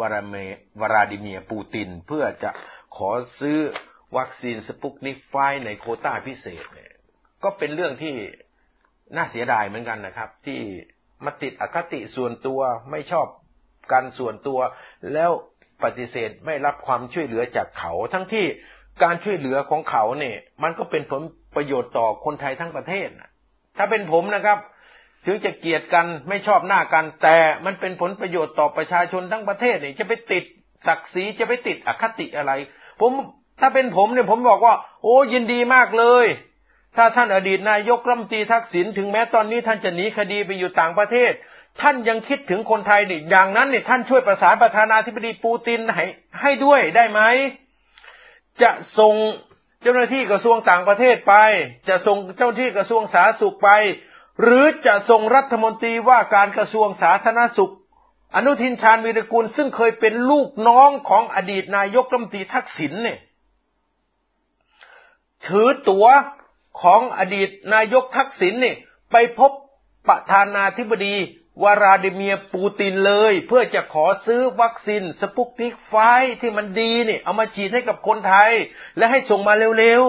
[0.00, 0.34] วราเม
[0.80, 2.50] วราดิเมียปูติน เพื่อจะ
[2.96, 3.10] ขอ
[3.40, 3.58] ซื้อ
[4.16, 6.92] วัคซีนสปุกนิกไฟในโคต้าพิเศษเนี่ย
[7.44, 8.14] ก็เป็นเรื่องที่
[9.16, 10.60] น่าเสียดายเหมือนกันนะครับ ที่
[11.24, 12.60] มาติดอคติส่วนตัว
[12.90, 13.26] ไม่ชอบ
[13.92, 14.58] กันส่วนตัว
[15.12, 15.30] แล้ว
[15.84, 18.46] ปฏิเสธไม่รับความช่วยเหลือจากเขา ทั้งที่
[19.02, 21.22] การช่วยเหลือของเขาเนี่ย มันก็เป็นผล
[21.56, 23.08] ประโยชน์ต่อคนไทยทั้งประเทศ
[23.76, 24.58] ถ้าเป็นผมนะครับ
[25.26, 30.44] ถึงจะเกลียดกันไม่ชอบหน้ากัน แต่มันเป็นผลประโยชน์ต่อประชาชนทั้งประเทศเนี่ยจะไปติด
[30.86, 32.52] ศักดิ์ศรีจะไปติดอคติอะไร
[33.00, 33.12] ผม
[33.60, 36.26] ถ้าเป็นผมเนี่ยผมบอกว่า โอ้ยินดีมากเลย
[36.96, 41.32] ถ้าท่านอดีตนายกรัฐมนตรีทักษิณถึงแม้ตอนนี้ท่านจะหนีคดีไปอยู่ต่างประเทศ
[41.80, 46.04] ท่านยังคิดถึงคนไทยนี่อย่างนั้นเนี่ยท่านช่วยประสานประธานาธิบดีปูตินให้
[46.40, 47.20] ให้ด้วยได้ไหม
[48.62, 49.14] จะส่ง
[49.82, 51.34] เจ้าหน้าที่กระทรวงต่างประเทศไป
[51.88, 53.70] จะส่งเจ้าหน้าที่กระทรวงสาธารณสุขไป
[54.42, 57.72] หรือจะส่งรัฐมนตรีว่าการกระทรวงสาธารณสุข
[58.36, 63.18] อนุทินชาญวีรกุลซึ่งเคยเป็นลูกน้องของอดีตนายกรัฐมนตรีทักษิณเนี่ย
[65.46, 66.06] ถือตั๋ว
[66.80, 68.76] ของอดีตนายกทักษิณเนี่ย
[69.12, 69.50] ไปพบ
[70.08, 71.16] ประธานาธิบดี
[71.62, 75.94] วลาดิเมียปูตินเลย เพื่อจะขอซื้อวัคซีนสปุกนิกไฟ
[76.40, 78.50] ที่มันดีเนี่ยเอามาฉีดให้กับคนไทย
[78.96, 80.04] และให้ส่งมาเร็ว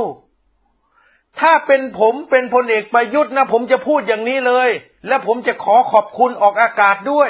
[0.67, 4.69] ๆ ถ้าเป็นผมเป็นพลเอกประยุทธ์นะ ผมจะพูดอย่างนี้เลย
[5.07, 7.29] และผมจะขอขอบคุณออกอากาศด้วย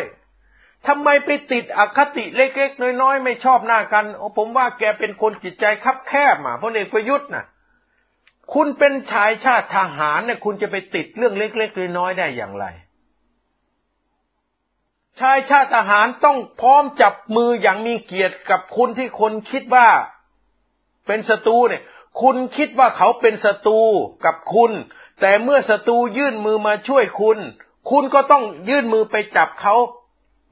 [0.87, 4.05] ทำไมไปติดอคติเล็กๆ น้อยๆ ไม่ชอบหน้ากัน
[4.37, 7.45] ผมว่าแกเป็นคนจิตใจคับแคบอะพลเอกประยุทธ์น่ะ
[8.53, 12.65] คุณเป็นชายชาติทหารเนี่ยคุณจะไปติดเรื่องเล็กๆน้อยๆได้อย่างไร
[15.19, 19.87] ชายชาติทหารต้องพร้อมจับมืออย่างมีเกียรติกับคุณที่คนคิดว่า
[21.07, 21.83] เป็นศัตรูเนี่ย
[22.21, 23.81] คุณคิดว่าเขาเป็นศัตรู
[24.25, 24.71] กับคุณ
[25.21, 27.37] แต่เมื่อศัตรูยื่นมือมาช่วยคุณ
[27.91, 29.75] คุณก็ต้องยื่นมือไปจับเขา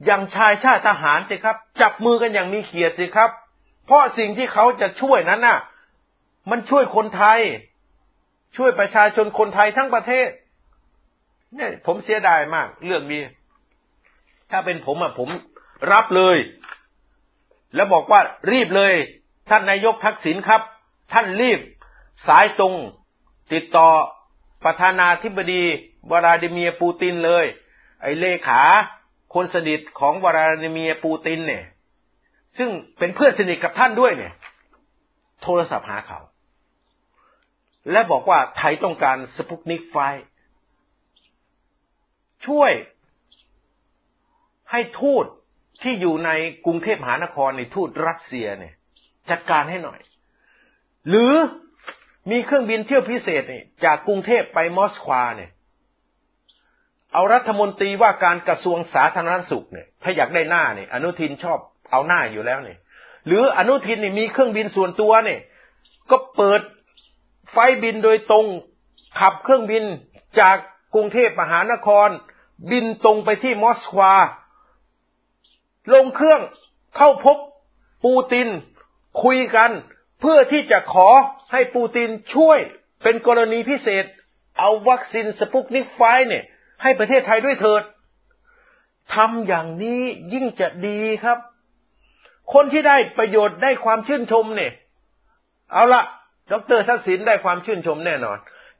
[0.04, 3.30] อย่างชายชาติทหารสิครับ จับมือกันอย่างมีเกียรติสิครับ
[3.86, 5.58] เพราะสิ่งที่เขาจะช่วยนั้นน่ะ
[6.50, 7.40] มันช่วยคนไทย
[8.56, 10.28] ช่วยประชาชนคนไทยทั้งประเทศ
[11.54, 13.22] เนี่ย ผมเสียดายมาก เรื่องนี้
[14.50, 15.28] ถ้าเป็นผมอะผม
[15.92, 16.38] รับเลย
[17.74, 18.20] แล้วบอกว่า
[18.52, 18.94] รีบเลย
[19.48, 20.62] ท่านนายกทักษิณครับ
[21.12, 21.60] ท่านรีบ
[22.26, 22.74] สายตรง
[23.52, 23.88] ติดต่อ
[24.64, 25.62] ประธานาธิบดี
[26.10, 27.44] วลาดิเมียปูตินเลย
[28.02, 28.60] ไอเลขา
[29.34, 31.64] คนสนิทของวลาดิเมียปูตินเนี่ย
[32.56, 34.32] ซึ่งเป็นเพื่อนสนิทกับท่านด้วยเนี่ย
[35.42, 36.20] โทรศัพท์หาเขา
[37.90, 39.96] และบอกว่าไทยต้องการสปุกนิกไฟ
[42.46, 42.72] ช่วย
[44.70, 45.24] ให้ทูต
[45.82, 46.30] ที่อยู่ใน
[46.66, 48.74] กรุงเทพมหานครในทูตรัสเซียเนี่ย
[49.30, 50.00] จัดการให้หน่อย
[51.08, 51.34] หรือ
[52.30, 55.50] มีเครื่องบินเที่ยวพิเศษเนี่ยจากกรุงเทพไปมอสควาเนี่ย
[57.12, 61.58] เอารัฐมนตรีว่าการกระทรวงสาธารณสุขเนี่ย ถ้าอยากได้หน้าเนี่ย อนุทินชอบ
[61.90, 62.78] เอาหน้าอยู่แล้วเนี่ย
[63.26, 65.40] หรืออนุทินเนี่ยมีเครื่องบินส่วนตัวเนี่ย
[66.10, 66.60] ก็เปิด
[67.54, 68.46] ไฟบินโดยตรง
[69.18, 69.84] ขับเครื่องบิน
[70.40, 70.56] จาก
[70.94, 72.08] กรุงเทพมหานคร
[72.70, 74.12] บินตรงไปที่มอสควา
[75.94, 76.40] ลงเครื่อง
[76.96, 77.38] เข้าพบ
[78.04, 78.48] ปูติน
[79.22, 79.70] คุยกัน
[80.20, 81.08] เพื่อที่จะขอ
[81.52, 82.58] ให้ปูตินช่วย
[83.02, 84.04] เป็นกรณีพิเศษ
[84.58, 86.44] เอาวัคซีนสปุกนิกไฟเนี่ย
[86.82, 87.82] ให้ประเทศไทยด้วยเถิด
[89.14, 90.00] ทำอย่างนี้
[90.32, 91.38] ยิ่งจะดีครับ
[92.54, 94.72] คนที่ได้ประโยชน์ได้ความชื่นชมเนี่ย
[95.72, 96.02] เอาละ
[96.52, 98.38] ดรทักษิณได้ความชื่นชมแน่นอน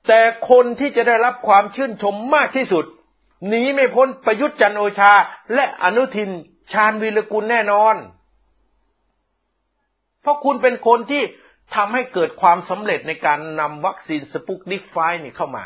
[0.08, 2.84] แต่คนที่จะได้รับความชื่นชมมากที่สุด
[3.48, 5.12] หนีไม่พ้นประยุทธ์จันโอชา
[5.54, 6.30] และอนุทิน
[6.72, 7.96] ชาญวีรกุลแน่นอน
[10.20, 11.22] เพราะคุณเป็นคนที่
[11.74, 15.64] ทำให้เกิดความสำเร็จในการนำวัคซีนสปุกนิกไฟนี่เข้ามา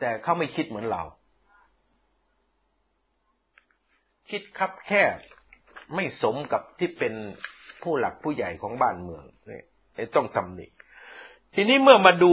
[0.00, 1.02] แต่เขาไม่คิดเหมือนเรา
[4.30, 5.02] คิดคับแค่
[5.94, 7.14] ไม่สมกับที่เป็น
[7.82, 9.64] ผู้หลักผู้ใหญ่ของบ้านเมืองเนี่ย
[10.16, 10.66] ต้องตำหนิ
[11.54, 12.32] ทีนี้เมื่อมาดู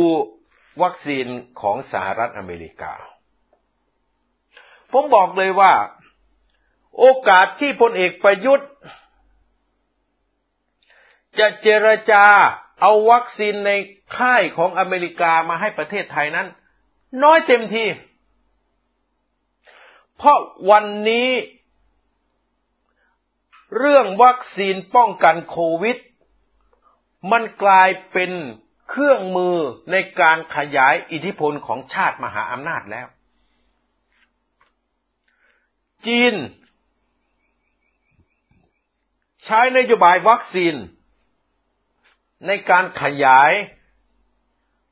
[0.84, 1.26] วัคซีน
[1.62, 2.94] ของสหรัฐอเมริกา
[4.92, 5.74] ผมบอกเลยว่า
[7.00, 8.70] โอกาสที่พลเอกประยุทธ์
[11.40, 12.26] จะเจรจา
[12.82, 13.72] เอาวัคซีนใน
[14.18, 16.48] ค่ายของอเมริกามาให้ประเทศไทยนั้น
[17.24, 17.86] น้อยเต็มที
[20.18, 20.38] เพราะ
[20.72, 21.30] วันนี้
[23.78, 25.98] เรื่องวัคซีนป้องกันโควิด
[27.32, 28.32] มันกลายเป็น
[28.90, 29.58] เครื่องมือ
[29.92, 33.08] ในการขยายอิทธิพลของชาติมหาอำนาจแล้ว
[36.06, 36.36] จีน
[39.46, 40.76] ใช้นโยบายวัคซีน
[42.48, 43.52] ในการขยาย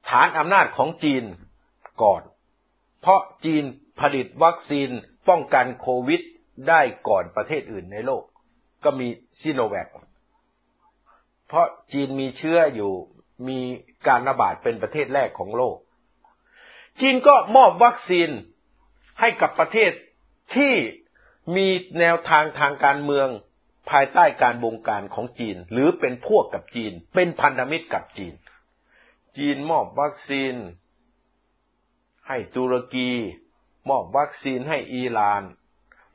[0.10, 1.24] ฐานอำนาจของจีน
[2.02, 2.22] ก่อน
[3.02, 3.64] เพราะจีน
[4.00, 4.90] ผลิตวัคซีน
[5.30, 6.22] ป้องกันโควิด
[6.70, 8.24] ได้ก่อนประเทศอื่นในโลก
[8.86, 9.08] ก็มี
[9.42, 9.88] ซีโนแวค
[11.48, 12.92] เพราะจีนมีเชื้ออยู่
[13.48, 13.60] มี
[14.08, 15.78] การระบาดเป็นประเทศแรกของโลก
[17.00, 18.30] จีนก็มอบวัคซีน
[19.20, 19.92] ให้กับประเทศ
[20.56, 20.74] ที่
[21.56, 21.68] มี
[22.00, 23.28] แนวทางทางการเมือง
[23.90, 28.34] ภายใต้การบงการของจีน หรือเป็นพวกกับจีน เป็นพันธมิตรกับจีน
[29.38, 30.56] จีนมอบวัคซีน
[32.28, 33.10] ให้ตุรกี
[33.90, 35.44] มอบวัคซีนให้อิหร่าน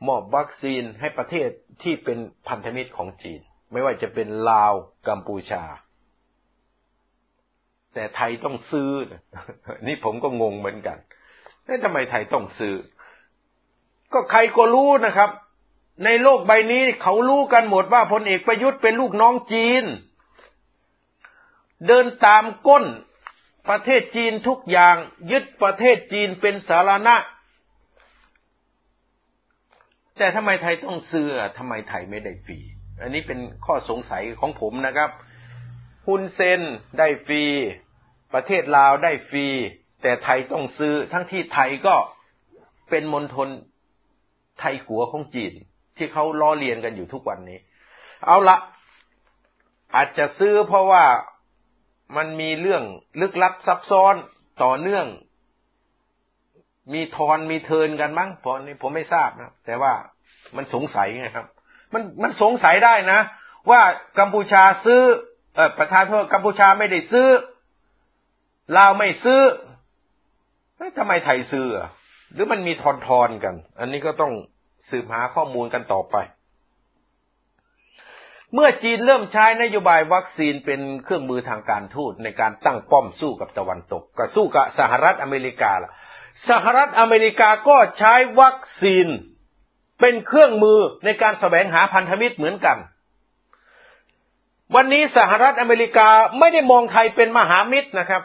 [0.09, 1.51] มอบวัคซีนให้ประเทศ
[1.83, 2.19] ที่เป็น
[2.49, 3.41] พันธมิตรของจีน
[3.73, 4.75] ไม่ว่าจะเป็นลาว
[5.09, 5.63] กัมพูชา
[7.95, 8.91] แต่ไทยต้องซื้อ
[9.87, 10.99] นี่ผมก็งงเหมือนกัน
[11.65, 12.75] แล้วทำไมไทยต้องซื้อ
[14.13, 15.31] ก็ใครก็รู้นะครับ
[16.05, 19.85] ในโลกใบนี้เขารู้กันหมดว่าพลเอกประยุทธ์เป็นลูกน้องจีน
[21.87, 22.85] เดินตามก้น
[23.69, 24.97] ประเทศจีนทุกอย่าง
[25.31, 27.17] ยึดประเทศจีนเป็นสาระ
[30.19, 31.27] แต่ทำไมไทยต้องซื้อ
[31.59, 32.59] ทำไมไทยไม่ได้ฟรี
[33.01, 35.11] อันนี้เป็นข้อสงสัยของผมนะครับ
[36.07, 36.61] ฮุนเซน
[36.99, 37.45] ได้ฟรี
[38.35, 39.47] ประเทศลาวได้ฟรี
[40.03, 41.95] แต่ไทยต้องซื้อ ทั้งที่ไทยก็
[42.91, 43.49] เป็นมณฑล
[44.61, 45.53] ไทยขัวของจีน
[45.97, 47.59] ที่เขาล้อเลียนกันอยู่ทุกวันนี้
[48.27, 48.57] เอาละ
[49.95, 51.05] อาจจะซื้อเพราะว่า
[52.17, 52.83] มันมีเรื่อง
[53.21, 54.15] ลึกลับซับซ้อน
[54.63, 55.07] ต่อเนื่อง
[56.95, 59.93] มีทอนมีเทินกันมั้งพอนี้ผมไม่ทราบนะแต่ว่า
[60.57, 61.47] มันสงสัยไงครับ
[61.95, 63.21] มันมันสงสัยได้นะ
[63.71, 63.81] ว่า
[64.19, 65.01] กัมพูชาซื้อ
[65.55, 67.29] เออประธานโทษกัมพูชาไม่ได้ซื้อ
[68.77, 69.41] ลาวไม่ซื้อ
[70.99, 71.67] ทำไมไทยซื้อ
[72.33, 74.33] หรือมันมีทอนทอนกัน อันนี้ก็ต้อง
[74.91, 76.17] สืบหาข้อมูลกันต่อไป
[78.55, 85.91] เมื่อจีนเริ่มใช้นโยบายวัคซีนเป็นเครื่องมือทางการทูตในการตั้งป้อมสู้กับตะวันตก ก็สู้กับสหรัฐอเมริกาล่ะ
[86.49, 89.07] สหรัฐอเมริกาก็ใช้วัคซีน
[90.01, 92.79] เป็นเครื่องมือในการแสวงหาพันธมิตรเหมือนกัน
[94.75, 96.09] วันนี้สหรัฐอเมริกา
[96.39, 98.23] ไม่ได้มองไทยเป็นมหามิตรนะครับ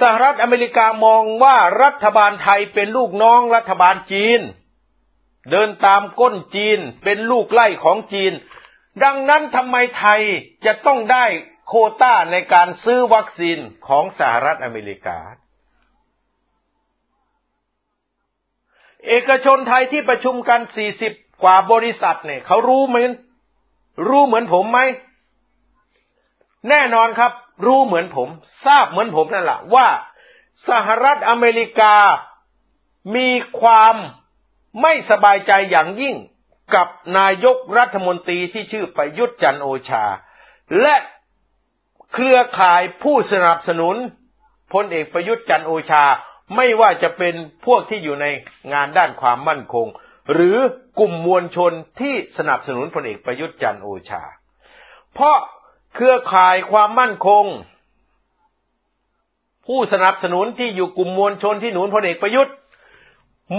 [0.00, 4.40] สหรัฐอเมริกามองว่ารัฐบาลไทยเป็นลูกน้องรัฐบาลจีน
[5.50, 8.32] เดินตามก้นจีนเป็นลูกไล่ของจีน
[9.04, 10.22] ดังนั้นทำไมไทย
[10.66, 11.24] จะต้องได้
[11.66, 13.58] โคต้าในการซื้อวัคซีน
[13.88, 15.18] ของสหรัฐอเมริกา
[19.08, 23.10] เอกชนไทยที่ประชุมกันสี่สิบกว่าบริษัทเนี่ยเขารู้เหมือน
[24.08, 24.80] รู้เหมือนผมไหม
[26.68, 27.32] แน่นอนครับ
[27.66, 28.28] รู้เหมือนผม
[28.66, 29.88] ทราบเหมือนผมนั่นแหละว่า
[30.68, 31.94] สหรัฐอเมริกา
[33.16, 33.28] มี
[33.60, 33.94] ความ
[34.82, 36.16] ไม่สบายใจอย่างยิ่ง
[36.74, 36.88] กับ
[37.18, 40.04] นายกรัฐมนตรีที่ชื่อประยุทธ์จันโอชา
[40.80, 40.96] และ
[42.12, 43.96] เครือข่ายผู้สนับสนุน
[44.72, 46.04] พลเอกประยุทธ์จันโอชา
[46.54, 47.34] ไม่ว่าจะเป็น
[47.66, 48.26] พวกที่อยู่ใน
[48.72, 49.86] งานด้านความมั่นคง
[50.32, 50.56] หรือ
[50.98, 54.22] กลุ่มมวลชนที่สนับสนุนพลเอกประยุทธ์จันโอชา
[55.14, 55.36] เพราะ
[55.94, 57.44] เครือข่ายความมั่นคง
[59.66, 62.54] ผู้สนับสนุนที่อยู่กลุ่มมวลชนที่หนุนพลเอกประยุทธ์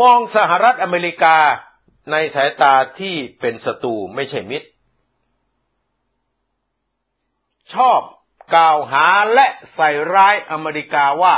[0.02, 1.38] มองสหรัฐอเมริกา
[2.12, 4.68] ในสายตาที่เป็นศัตรูไม่ใช่มิตร
[7.74, 8.00] ชอบ
[8.56, 11.36] กล่าวหาและใส่ร้ายอเมริกาว่า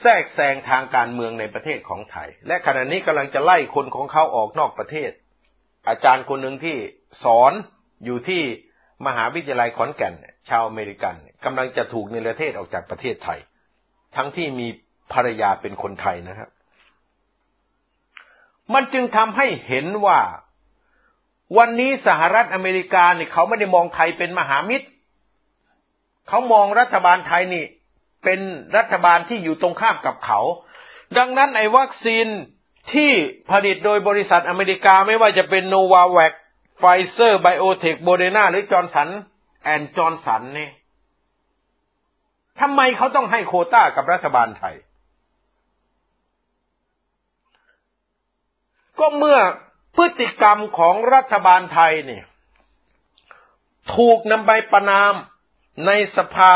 [0.00, 5.10] แทรกแซงทางการเมืองในประเทศของไทย และขณะนี้กำลังจะไล่คนของเขาออกนอกประเทศ
[5.88, 6.76] อาจารย์คนหนึ่งที่
[7.24, 7.52] สอน
[8.04, 8.42] อยู่ที่
[9.06, 10.14] มหาวิทยาลัยขอนแก่น
[10.48, 11.14] ชาวอเมริกัน
[11.44, 13.38] กำลังจะถูกในประเทศออกจากประเทศไทย
[14.16, 14.68] ทั้งที่มี
[15.12, 16.48] ภรรยาเป็นคนไทยนะครับ
[18.74, 20.20] มันจึงทำให้เห็นว่า
[21.58, 24.86] วันนี้สหรัฐอเมริกาเนี่ยเขาไม่ได้มองไทยเป็นมหามิตร
[26.28, 27.64] เขามองรัฐบาลไทยนี่
[28.24, 28.40] เป็น
[28.76, 30.40] รัฐบาลที่อยู่ตรงข้ามกับเขา
[31.18, 32.26] ดังนั้นไอ้วัคซีน
[32.92, 33.10] ที่
[33.50, 36.32] ผลิตโดยบริษัทอเมริกาไม่ว่าจะเป็นโนวาแวกซ์
[36.78, 39.08] ไฟเซอร์ไบโอเทคโมเดอร์นาหรือจอห์นสัน
[39.64, 40.72] แอนด์จอห์นสันเนี่ย
[42.60, 44.74] ทำไมเขาต้องให้โควตากับรัฐบาลไทย
[49.00, 49.38] ก็เมื่อ
[49.96, 52.24] พฤติกรรมของรัฐบาลไทยเนี่ย
[53.96, 55.12] ถูกนำไปประนาม
[55.86, 56.52] ในสภา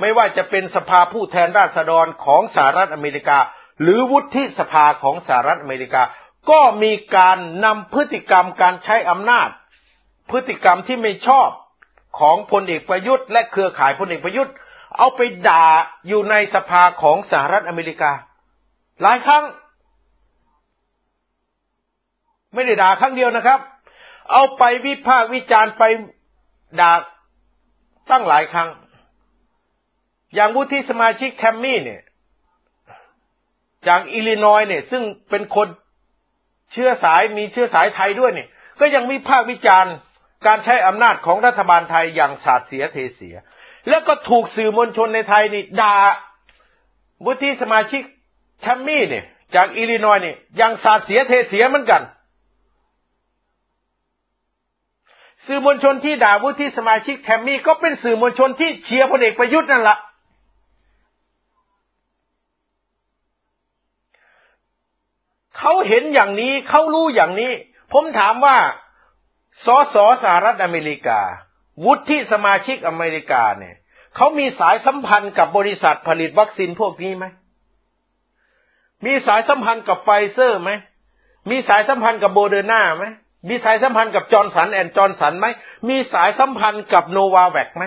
[0.00, 3.38] ไม่ว่าจะเป็นสภาผู้แทนราษฎรของสหรัฐอเมริกา
[3.82, 6.02] หรือวุฒิสภาของสหรัฐอเมริกา
[6.50, 9.48] ก็มีการนำพฤติกรรมการใช้อำนาจ
[10.30, 11.48] พฤติกรรมที่ไม่ชอบ
[12.18, 14.54] ของพลเอกประยุทธ์ และเครือข่ายพลเอกประยุทธ์
[14.96, 15.66] เอาไปด่า
[16.08, 18.12] อยู่ในสภาของสหรัฐอเมริกา
[19.02, 19.44] หลายครั้ง
[22.54, 23.60] ไม่ได้ด่าครั้งเดียวนะครับ
[24.32, 25.82] เอาไปวิพากษ์วิจารณ์ไป
[26.80, 26.92] ด่า
[28.10, 28.68] ตั้งหลายครั้ง
[30.34, 32.02] อย่างวุฒิสมาชิกแคมมี่เนี่ย
[33.86, 35.68] จากอิลลินอยเนี่ย ซึ่งเป็นคน
[36.72, 38.48] เชื้อสายมีเชื้อสายไทยด้วยเนี่ย
[38.80, 39.94] ก็ยังมีภาควิจารณ์
[40.46, 43.34] การใช้อำนาจของรัฐบาลไทยอย่างสาดเสียเทเสีย
[43.88, 45.96] แล้วก็ถูกสื่อมวลชนในไทยนี่ด่า
[47.26, 48.02] วุฒิสมาชิก
[48.60, 49.24] แคมมี่เนี่ย
[49.54, 52.02] จากอิลลินอยเนี่ยยังสาดเสียเทเสียเหมือนกัน
[55.46, 59.98] สื่อมวลชนที่ด่าวุฒิสมาชิกแคมมี่ก็เป็นสื่อมวลชนที่เชียร์พลเอกประยุทธ์นั่นแหละ
[65.58, 67.52] เขาเห็นอย่างนี้เขารู้อย่างนี้
[67.92, 68.56] ผมถามว่า
[69.64, 71.20] สสสหรัฐอเมริกา
[71.84, 73.76] วุฒิสมาชิกอเมริกาเนี่ย
[74.16, 77.24] เขามีสายสัมพันธ์กับบริษัทผลิตวัคซีนพวกนี้ไหม
[79.06, 80.70] มีสายสัมพันธ์กับไฟเซอร์ไหม
[81.50, 83.06] มีสายสัมพันธ์กับโมเดอร์นาไหม
[83.48, 85.46] มีสายสัมพันธ์กับจอห์นสันแอนด์จอห์นสันไหม
[85.88, 87.84] มีสายสัมพันธ์กับโนวาแวกซ์ไหม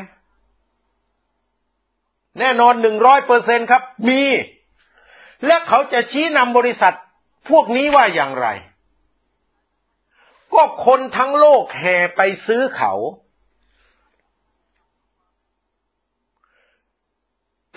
[2.39, 4.21] แน่นอนหนึ่งร้อยเปอร์เซ็นต์ครับ มี
[5.45, 6.95] และเขาจะชี้นำบริษัท
[7.49, 8.47] พวกนี้ว่าอย่างไร
[10.53, 12.93] ก็คนทั้งโลกแห่ไปซื้อเขา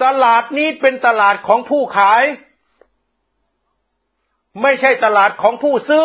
[0.05, 2.23] ตลาดนี้เป็นตลาดของผู้ขาย
[4.63, 6.05] ไม่ใช่ตลาดของผู้ซื้อ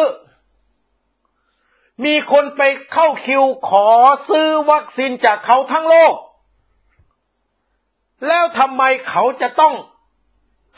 [2.05, 3.87] มีคนไปเข้าคิวขอ
[4.29, 6.13] ซื้อวัคซีนจากเขาทั้งโลก
[8.27, 9.73] แล้วทำไมเขาจะต้อง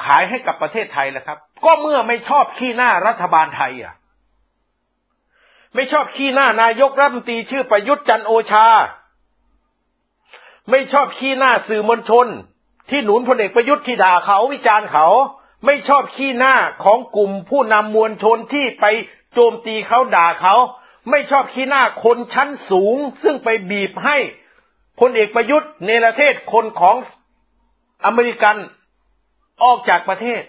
[0.04, 3.94] ขายให้กับประเทศไทยแล่ะครับ ก็เมื่อไม่ชอบขี้หน้ารัฐบาลไทยอะ
[5.76, 8.68] ไม่ชอบขี้หน้านายกรัฐมนตรีชื่อประยุทธ์จันโอชา
[10.72, 12.28] ไม่ชอบขี้หน้าสื่อมวลชน
[12.90, 15.08] ที่หนุนพลเอกประยุทธ์ที่ด่าเขาวิจารณ์เขา
[15.66, 18.86] ไม่ชอบขี้หน้าของกลุ่มผู้นำมวลชนที่ไป
[19.34, 20.56] โจมตีเขาด่าเขา
[21.10, 24.18] ไม่ชอบขี้หน้าคนชั้นสูง ซึ่งไปบีบให้
[25.00, 26.96] พลเอกประยุทธ์เนรเทศคนของ
[28.06, 28.56] อเมริกัน
[29.64, 30.44] ออกจากประเทศ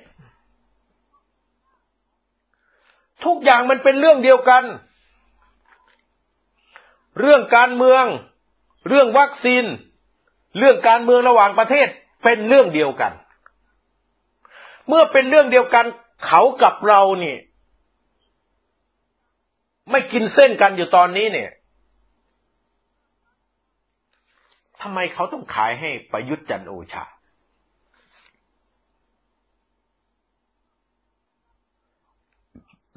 [3.25, 4.65] ทุกอย่างมันเป็นเรื่องเดียวกัน
[7.21, 8.05] เรื่องการเมือง
[8.89, 9.65] เรื่องวัคซีน
[10.59, 11.89] เรื่องการเมืองระหว่างประเทศ
[12.25, 13.13] เป็นเรื่องเดียวกัน
[14.89, 15.87] เมื่อเป็นเรื่องเดียวกัน
[16.27, 17.39] เขากับเราเนี่ย
[19.91, 21.51] ไม่กินเส้นกันอยู่ตอนนี้เนี่ย
[24.81, 27.05] ทำไมเขาต้องขายให้ประยุทธ์จันโอชา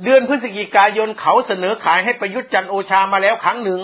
[0.04, 3.82] เดือนพฤศจิกายนเขาเสนอขายให้ประยุทธ์จันโอชามาแล้วครั้งหนึ่ง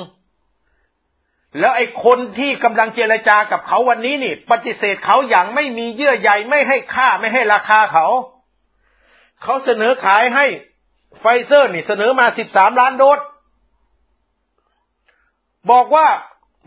[1.59, 8.07] แล้วไอ้คนที่กำลังเจรจากับเขาวันนี้นี่ ปฏิเสธเขาอย่างไม่มีเยื่อใยไม่ให้ค่าไม่ให้ราคาเขา
[9.43, 10.45] เขาเสนอขายให้
[11.19, 13.19] ไฟเซอร์นี่เสนอมาสิบสามล้านโดส
[15.71, 16.07] บอกว่า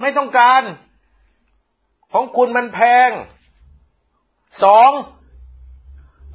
[0.00, 0.62] ไม่ต้องการ
[2.12, 3.10] ของคุณมันแพง
[4.62, 4.90] สอง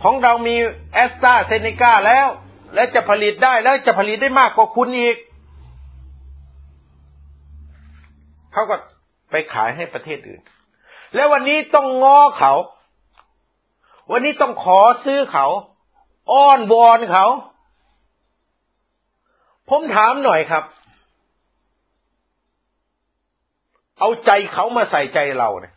[0.04, 0.56] ของเรามี
[0.94, 2.28] แอสตราเซเนกาแล้ว
[2.74, 5.18] และจะผลิตได้แล้วจะผลิตได้มากกว่าคุณอีก
[8.54, 8.76] เขาก็
[9.32, 10.42] ไปขายให้ประเทศอื่น
[11.16, 12.54] แล้ววันนี้ต้องง้อเขา
[14.12, 15.46] วันนี้ต้องขอซื้อเขา
[16.32, 17.26] อ้อนวอนเขา
[19.70, 20.64] ผมถามหน่อยครับ
[24.00, 25.74] เอาใจเขามาใส่ใจเราเนี่ย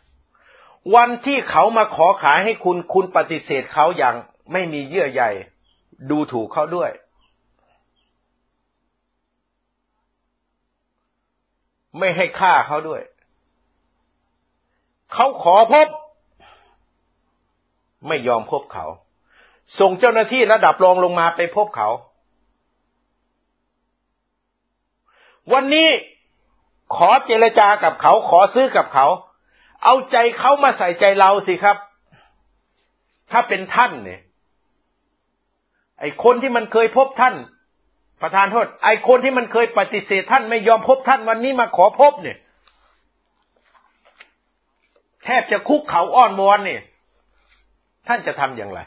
[0.95, 4.15] วันที่เขามาขอขายให้คุณ คุณปฏิเสธเขาอย่าง
[4.51, 5.23] ไม่มีเยื่อใย
[6.09, 6.91] ดูถูกเขาด้วย
[11.97, 13.01] ไม่ให้ค่าเขาด้วย
[15.13, 15.87] เขาขอพบ
[18.07, 18.85] ไม่ยอมพบเขา
[19.79, 21.89] ส่งเจ้าหน้าที่ระดับรองลงมาไปพบเขา
[25.53, 25.89] วันนี้
[26.95, 29.07] ขอเจรจากับเขา ขอซื้อกับเขา
[29.83, 31.77] เอาใจเขามาใส่ใจเราสิครับ
[33.31, 34.21] ถ้าเป็นท่านเนี่ย
[35.99, 37.35] ไอ้คนที่มันเคยพบท่าน
[38.21, 42.37] ประธานโทษ ไอ้คนที่มันเคยปฏิเสธท่านไม่ยอมพบท่านวันนี้มาขอพบเนี่ย
[45.23, 46.81] แทบจะคุกเขาอ้อนวอนเนี่ย
[48.07, 48.79] ท่านจะทำอย่างไร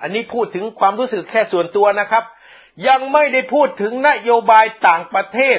[0.00, 2.24] อันนี้พูดถึงความรู้สึกแค่ส่วนตัวนะครับ
[2.88, 5.58] ยังไม่ได้พูดถึงนโยบายต่างประเทศ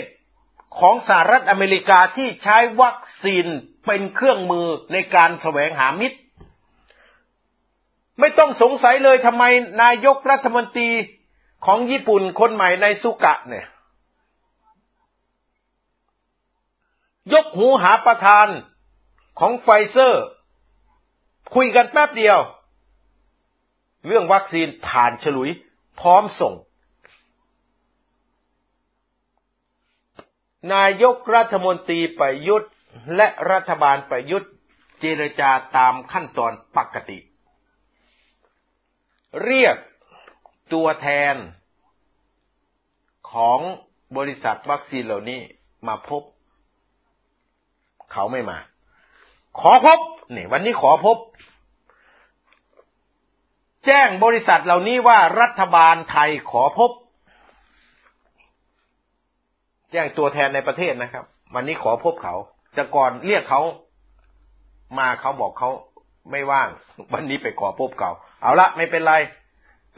[0.79, 3.45] ของสหรัฐอเมริกาที่ใช้วัคซีน
[3.85, 6.17] เป็นเครื่องมือในการแสวงหามิตร
[8.19, 9.43] ไม่ต้องสงสัยเลยทำไม
[9.83, 10.89] นายกรัฐมนตรี
[11.65, 13.67] ของญี่ปุ่นคนใหม่นายสุกะเนี่ย
[17.33, 18.47] ยกหูหาประธาน
[19.39, 20.25] ของไฟเซอร์
[21.55, 22.39] คุยกันแป๊บเดียว
[24.07, 25.49] เรื่องวัคซีนผ่านฉลุย
[25.99, 26.53] พร้อมส่ง
[30.73, 32.71] นายกรัฐมนตรีประยุทธ์
[33.15, 34.51] และรัฐบาลประยุทธ์
[34.99, 37.19] เจรจาตามขั้นตอนปกติ
[39.43, 39.75] เรียก
[40.73, 41.35] ตัวแทน
[43.31, 43.59] ของ
[44.17, 45.39] บริษัทวัคซีนเหล่านี้
[45.87, 46.23] มาพบ
[48.11, 48.57] เขาไม่มา
[49.59, 49.99] ขอพบ
[50.35, 51.17] นี่วันนี้ขอพบ
[53.85, 56.91] แจ้งบริษัทเหล่านี้ว่ารัฐบาลไทยขอพบ
[59.91, 61.25] แจ้งตัวแทนในประเทศนะครับ
[61.55, 62.35] วันนี้ขอพบเขา
[62.73, 63.61] แต่ก่อนเรียกเขา
[64.97, 65.69] มาเขาบอกเขา
[66.31, 66.69] ไม่ว่าง
[67.13, 68.11] วันนี้ไปขอพบเขา
[68.41, 69.13] เอาละไม่เป็นไร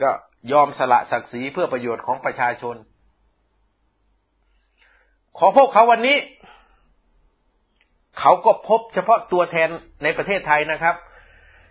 [0.02, 0.10] ก็
[0.52, 2.76] ยอมสละศักดิ์ศรีเพื่อประโยชน์ของประชาชน
[5.38, 6.16] ขอพบเขาวันนี้
[8.18, 9.68] เขาก็พบเฉพาะตัวแทน
[10.02, 10.94] ในประเทศไทยนะครับ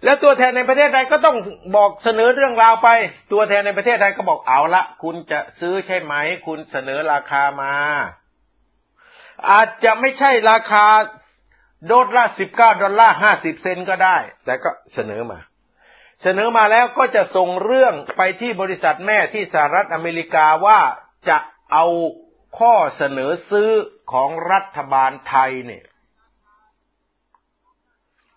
[0.04, 1.38] แล้วตัวแทนในประเทศไทยก็ต้อง
[1.76, 2.90] บอกเสนอเรื่องราวไป
[3.32, 6.14] ตัวแทนในประเทศไทยก็บอกเอาละคุณจะซื้อใช่ไหม
[6.48, 7.74] คุณเสนอราคามา
[9.50, 10.86] อาจจะไม่ใช่ราคา
[11.88, 15.40] โดดละสิบเก้าดอลลาร์ห้าสิบเซนก็ได้ แต่ก็เสนอมา
[16.22, 20.80] เสนอมาแล้วก็จะส่งเรื่องไปที่บริษัทแม่ที่สหรัฐอเมริกาว่า
[21.30, 21.38] จะ
[21.72, 21.86] เอา
[22.60, 23.70] ข้อเสนอซื้อ
[24.12, 25.86] ของรัฐบาลไทยเนี่ย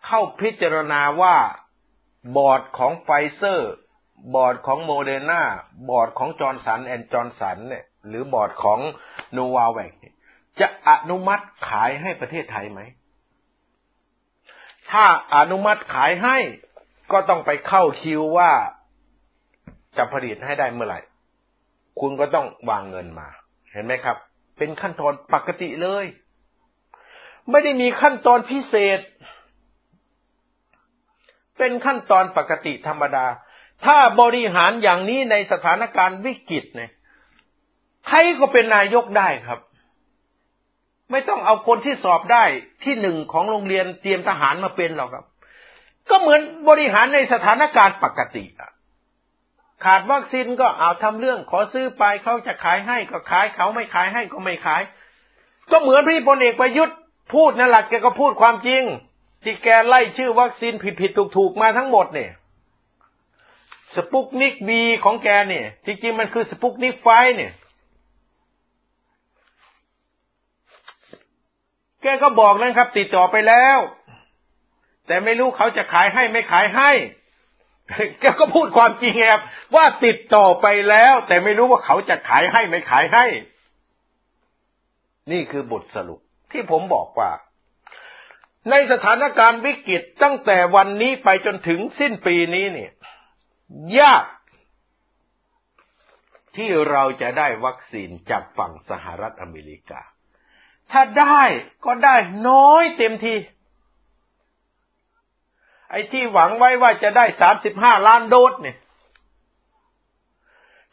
[0.06, 1.36] เข้าพิจารณาว่า
[2.36, 3.72] บอร์ดของไฟเซอร์
[4.34, 5.42] บอร์ดของโมเดอร์นา
[5.88, 8.78] บอร์ดของจอห์นสันแอนด์จอห์นสันเนี่ย หรือบอร์ดของ
[9.32, 9.92] โนวาแวกซ์
[10.60, 12.80] จะอนุมัติขายให้ประเทศไทยไหม
[14.90, 15.04] ถ้า
[15.36, 16.38] อนุมัติขายให้
[17.12, 18.52] ก็ต้องไปเข้าคิวว่า
[19.96, 21.00] จะผลิตให้ได้เมื่อไหร่
[22.00, 23.28] คุณก็ต้องวางเงินมา
[23.72, 24.16] เห็นไหมครับ
[24.58, 26.04] เป็นขั้นตอนปกติเลย
[27.50, 29.00] ไม่ได้มีขั้นตอนพิเศษ
[31.58, 33.26] เป็นขั้นตอนปกติธรรมดา
[33.84, 36.90] ถ้าบริหารอย่างนี้ในสถานการณ์วิกฤตเนี่ย
[38.08, 39.60] ใครก็เป็นนายกได้ครับ
[41.10, 42.44] ไม่ต้องเอาคนที่สอบได้
[42.84, 45.24] ที่หนึ่งของโรงเรียนเตรียมทหารมาเป็นหรอกครับ
[46.10, 48.70] ก็เหมือนบริหารในสถานการณ์ปกติอะ
[49.84, 54.82] ขาดวัคซีนก็เอาทำเรื่องขอซื้อไปเขาจะขายให้ก็ขายเขาไม่ขายให้ก็ไม่ขาย
[55.70, 56.96] ก็เหมือนพี่พลเอกประยุทธ์
[57.34, 58.82] พูดนั่นแหละแกก็พูดความจริง
[59.42, 62.30] ที่แกไล่ชื่อวัคซีนผิดผิดถูกถูกมาทั้งหมดเนี่ย
[63.94, 67.52] สปุกนิกบีของแกเนี่ยที่จริงมันคือสปุกนิกไฟเนี่ย
[72.02, 73.78] แกก็บอกนะครับ ติดต่อไปแล้ว
[75.06, 76.90] แต่ไม่รู้เขาจะขายให้ไม่ขายให้
[78.20, 79.40] แกก็พูดความจริงครับ
[79.74, 83.26] ว่าติดต่อไปแล้ว แต่ไม่รู้ว่าเขาจะขายให้ไม่ขายให้
[85.32, 86.20] นี่คือบทสรุป
[86.52, 87.30] ที่ผมบอกว่า
[88.70, 92.92] ในสถานการณ์วิกฤตตั้งแต่วันนี้ไปจนถึงสิ้นปีนี้เนี่ย
[94.00, 94.24] ยาก
[96.56, 100.00] ที่เราจะได้วัคซีนจากฝั่งสหรัฐอเมริกา
[100.92, 101.42] ถ้าได้
[101.84, 102.16] ก็ได้
[102.48, 103.34] น้อยเต็มที
[105.92, 108.76] ไอ้ที่หวังไว้ว่าจะได้สามสิบห้าล้านโดสเนี่ย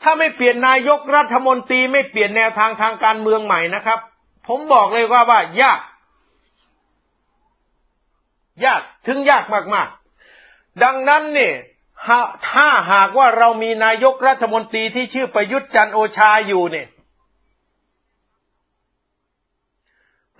[0.01, 3.99] ถ้าไม่เปลี่ยนนายกรัฐมนตรีไม่เปลี่ยนแนวทางทางการเมืองใหม่นะครับ
[4.47, 5.79] ผมบอกเลยว่าว่ายาก
[8.65, 9.43] ยากถึงยาก
[9.73, 11.55] มากๆ ดังนั้นเนี่ย
[12.49, 16.87] ถ้าหากว่าเรามีนายกรัฐมนตรีที่ชื่อประยุทธ์จันโอชาอยู่เนี่ย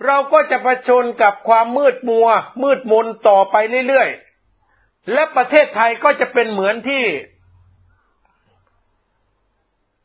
[0.06, 2.26] เราก็จะะชนกับความมืดมัว
[2.62, 3.56] มืดมนต่อไป
[3.88, 4.29] เรื่อยๆ
[5.12, 7.04] และประเทศไทยก็จะเป็นเหมือนที่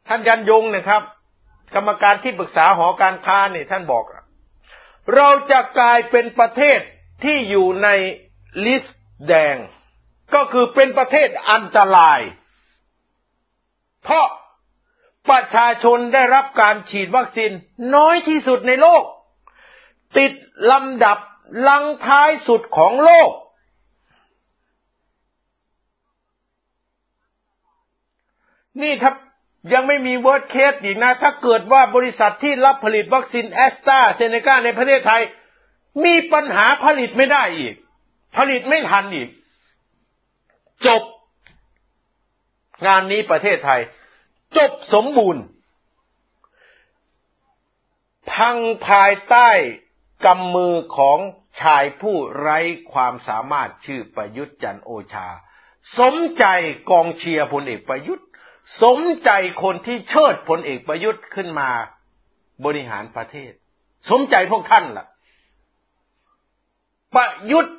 [0.08, 1.02] ท่านยันยงนะครับ
[1.76, 4.04] กรรมการที่ปรึกษาหอการค้าเนี่ยท่านบอก
[5.16, 6.80] เราจะกลายเป็นประเทศ
[7.24, 7.90] ที่อยู่ใน
[8.66, 9.56] ลิสต์แดง
[10.34, 12.20] ก็คือเป็นประเทศอันตราย
[14.04, 14.28] เพราะ
[15.30, 17.52] ประชาชนได้รับการฉีดวัคซีน
[17.96, 19.04] น้อยที่สุดในโลก
[20.18, 20.32] ติด
[20.72, 21.18] ลำดับ
[21.68, 23.30] รั้งท้ายสุดของโลก
[28.82, 29.16] นี่ครับ
[29.74, 35.22] ยังไม่มี worst case อีกนะ ถ้าเกิดว่าบริษัทที่รับผลิตวัคซีนแอสตราเซเนกาในประเทศไทย
[36.04, 37.76] มีปัญหาผลิตไม่ได้อีก
[38.38, 39.30] ผลิตไม่ทันอีก
[40.88, 41.04] จบ
[42.86, 43.82] งานนี้ประเทศไทย
[44.58, 45.44] จบสมบูรณ์
[48.32, 48.58] พัง
[48.88, 49.50] ภายใต้
[50.26, 51.20] กำมือของ
[51.62, 52.60] ชายผู้ไร้
[52.94, 55.28] ความสามารถชื่อประยุทธ์จันโอชา
[56.00, 56.46] สมใจ
[56.90, 58.28] กองเชียร์พลเอกประยุทธ์
[58.84, 59.30] สมใจ
[59.64, 61.70] คนที่เชิดพลเอกประยุทธ์ขึ้นมา
[62.66, 63.52] บริหารประเทศ
[64.10, 65.06] สมใจพวกท่านล่ะ
[67.16, 67.76] ประยุทธ์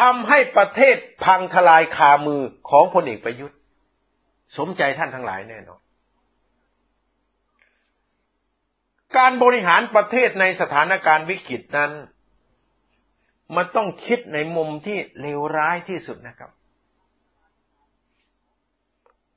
[0.00, 3.56] ทำให้ประเทศพังทลายคามือของพลเอกประยุทธ์
[4.58, 5.80] สมใจท่านทั้งหลายแน่นอน
[9.16, 11.92] การบริหารประเทศในสถานการณ์วิกฤตนั้น
[13.56, 16.50] มันต้องคิดในมุมที่เลวร้ายที่สุดนะครับ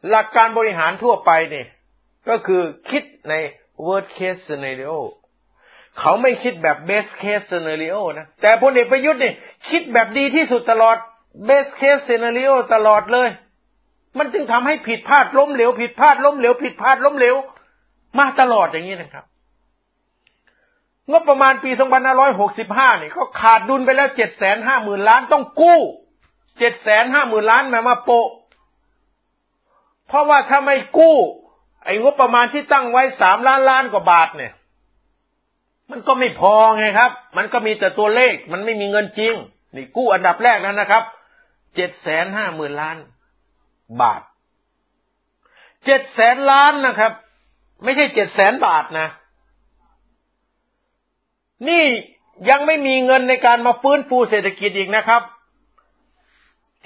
[0.09, 1.67] หลักการบริหารทั่วไปเนี่ย
[2.29, 3.33] ก็คือคิดใน
[3.87, 4.95] worst case scenario
[5.99, 9.35] เขาไม่คิดแบบ best case scenario นะ แต่พลเอกประยุทธ์เนี่ย
[9.69, 10.97] คิดแบบดีที่สุดตลอด
[11.49, 13.29] best case scenario ตลอดเลย
[14.17, 17.35] มันจึงทำให้ผิดพลาดล้มเหลวผิดพลาดล้มเหลวผิดพลาดล้มเหลว
[18.19, 19.25] มาตลอดอย่างนี้นะครับ
[21.11, 21.71] งบประมาณปี
[22.35, 24.09] 2565 นี่ก็ขาดดุลไปแล้ว
[24.59, 25.79] 750,000 ล้านต้องกู้
[26.79, 28.27] 750,000 ล้านมามาโปะ
[30.09, 31.17] เพราะว่าถ้าไม่กู้
[31.85, 34.53] ไอ้งบประมาณที่ตั้งไว้3ล้านล้านกว่าบาทเนี่ย
[35.91, 39.33] มันก็ไม่พอไงครับ มันก็มีแต่ตัวเลข มันไม่มีเงินจริง
[39.75, 41.03] นี่กู้อันดับแรกแล้วนะครับ
[41.75, 42.97] 750,000ล้าน
[44.01, 44.21] บาท
[44.99, 47.11] 7แสนล้านนะครับ
[47.83, 49.07] ไม่ใช่7แสนบาทนะ
[51.69, 51.83] นี่
[52.49, 55.21] ยังไม่มีเงินในการมาฟื้นฟูเศรษฐกิจอีกนะครับ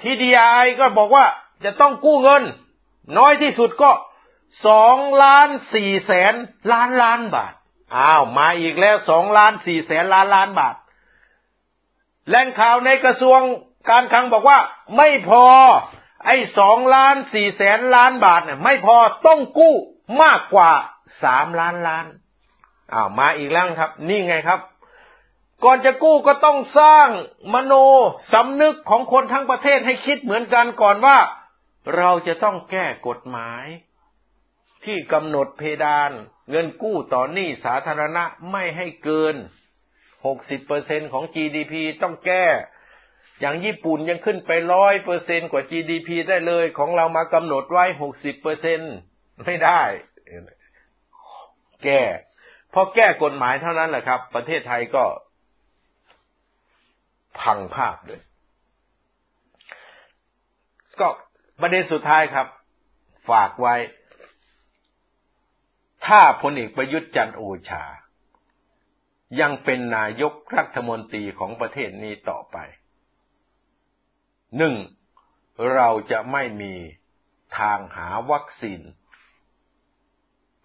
[0.02, 0.42] ทีดีไอ
[0.80, 1.24] ก็บอกว่า
[1.64, 2.42] จะต้องกู้เงิน
[3.18, 3.90] น้อยที่สุดก็
[4.66, 6.34] สองล้านสี่แสน
[6.72, 7.52] ล้านล้านบาท
[7.96, 10.76] อ้าว มาอีกแล้วสองล้านสี่แสนล้านล้านบาท
[12.28, 13.40] แหล่งข่าวในกระทรวง
[13.90, 14.58] การคลังบอกว่า
[14.96, 15.44] ไม่พอ
[16.26, 19.74] ไอ้สองล้านสี่แสนล้านบาทเนี่ยไม่พอต้องกู้
[20.22, 20.72] มากกว่า
[21.22, 22.06] สามล้านล้าน
[22.92, 24.60] อ้าว มาอีกแล้วครับ นี่ไงครับ
[25.64, 27.08] ก่อนจะกู้ก็ต้องสร้าง
[27.52, 27.72] มโน
[28.32, 31.16] สำนึกของคนทั้งประเทศให้คิดเหมือนกันก่อนว่า
[31.96, 33.64] เราจะต้องแก้กฎหมาย
[34.84, 36.10] ที่กำหนดเพดาน
[36.50, 39.34] เงินกู้ต่อหนี้สาธารณะไม่ให้เกิน
[40.24, 42.46] 60%ของ GDP ต้องแก้
[43.40, 47.84] อย่างญี่ปุ่นยังขึ้นไปร้อยเปอร์เซนกว่า GDP ได้เลย ของเรามากำหนดไว้
[48.64, 49.82] 60%ไม่ได้
[51.84, 52.02] แก้
[52.72, 55.04] พอแก้กฎหมายเท่านั้นแหละครับ ประเทศไทยก็
[57.40, 58.20] พังภาพเลย
[61.00, 61.08] ก็
[61.60, 62.46] ประเด็นสุดท้ายครับ
[63.30, 63.74] ฝากไว้
[66.06, 67.84] ถ้าพลเอกประยุทธ์จันโอชา
[69.40, 72.56] ยังเป็นนายกรัฐมนตรีของประเทศนี้ต่อไป
[74.56, 74.74] หนึ่ง
[75.74, 76.74] เราจะไม่มี
[77.58, 78.80] ทางหาวัคซีน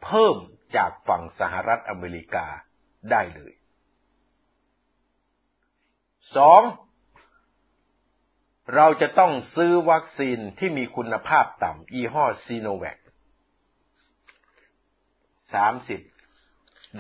[0.04, 0.36] เพิ่ม
[0.76, 2.46] จากฝั่งสหรัฐอเมริกา
[3.12, 3.54] ได้เลย
[6.36, 6.62] สอง
[8.76, 12.98] เราจะต้องซื้อวัคซีนที่มีคุณภาพต่ำยี่ห้อซีโนแวค
[15.54, 16.00] สามสิบ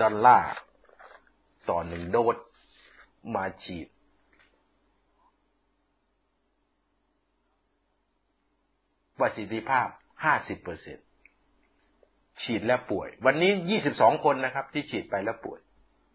[0.01, 0.53] ดอลลาร์
[1.69, 2.37] ต่อหนึ่งโดส
[3.35, 3.87] มาฉีด
[9.19, 9.87] ประสิทธิภาพ
[10.23, 11.05] ห้าสิบเปอร์เซ็นต์
[12.41, 15.59] ฉีดแล้วป่วย วันนี้ยี่สิบสองคนนะครับ ที่ฉีดไปแล้วป่วย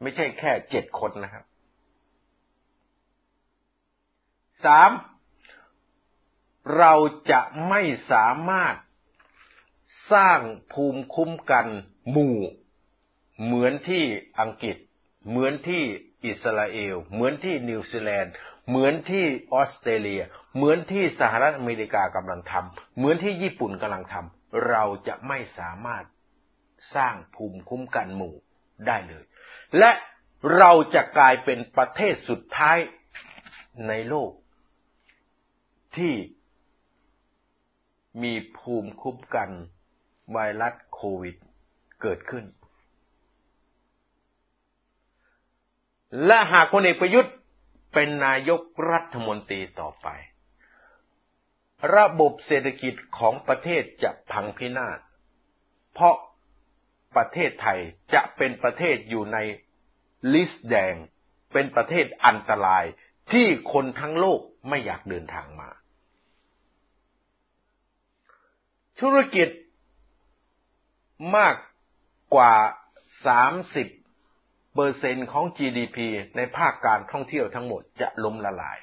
[0.02, 1.44] ไม่ใช่แค่เจ็ดคนนะครับ
[4.64, 4.90] สาม
[6.78, 6.94] เรา
[7.30, 7.82] จะไม่
[8.12, 8.74] สามารถ
[10.12, 10.40] สร้าง
[10.72, 11.66] ภูมิคุ้มกัน
[12.10, 12.38] หมู่
[13.44, 14.04] เหมือนที่
[14.40, 14.76] อังกฤษ
[15.28, 15.82] เหมือนที่
[16.26, 18.32] อิสราเอล เหมือนที่นิวซีแลนด์
[18.68, 19.24] เหมือนที่
[19.54, 20.22] ออสเตรเลีย
[20.56, 26.04] เหมือนที่สหรัฐอเมริกากำลังทำเหมือนที่ญี่ปุ่นกำลังทำเราจะไม่สามารถ
[26.94, 28.34] สร้างภูมิคุ้มกันหมู่
[28.86, 29.24] ได้เลย
[29.78, 29.90] และ
[30.58, 32.78] เราจะกลายเป็นประเทศสุดท้าย
[33.88, 34.30] ในโลก
[35.96, 36.14] ที่
[38.22, 39.50] มีภูมิคุ้มกัน
[40.32, 41.36] ไวรัสโควิด
[42.02, 42.44] เกิดขึ้น
[46.26, 47.34] และหากพลเอกประยุทธ์
[47.92, 50.08] เป็นนายกรัฐมนตรีต่อไป
[51.96, 54.98] ระบบเศรษฐกิจของประเทศจะพังพินาศ
[55.92, 56.16] เพราะ
[57.16, 57.80] ประเทศไทย
[58.14, 59.38] จะเป็นประเทศอยู่ใน
[60.32, 60.94] ลิสต์แดง
[61.52, 62.84] เป็นประเทศอันตราย
[63.32, 65.70] ที่คนทั้งโลกไม่อยากเดินทางมา
[69.00, 69.48] ธุรกิจ
[71.36, 71.54] มาก
[72.34, 72.54] กว่า
[73.64, 75.98] 30เปอร์เซ็นของ GDP
[76.36, 78.78] ในภาคการท่องเที่ยวทั้งหมดจะล้มละลาย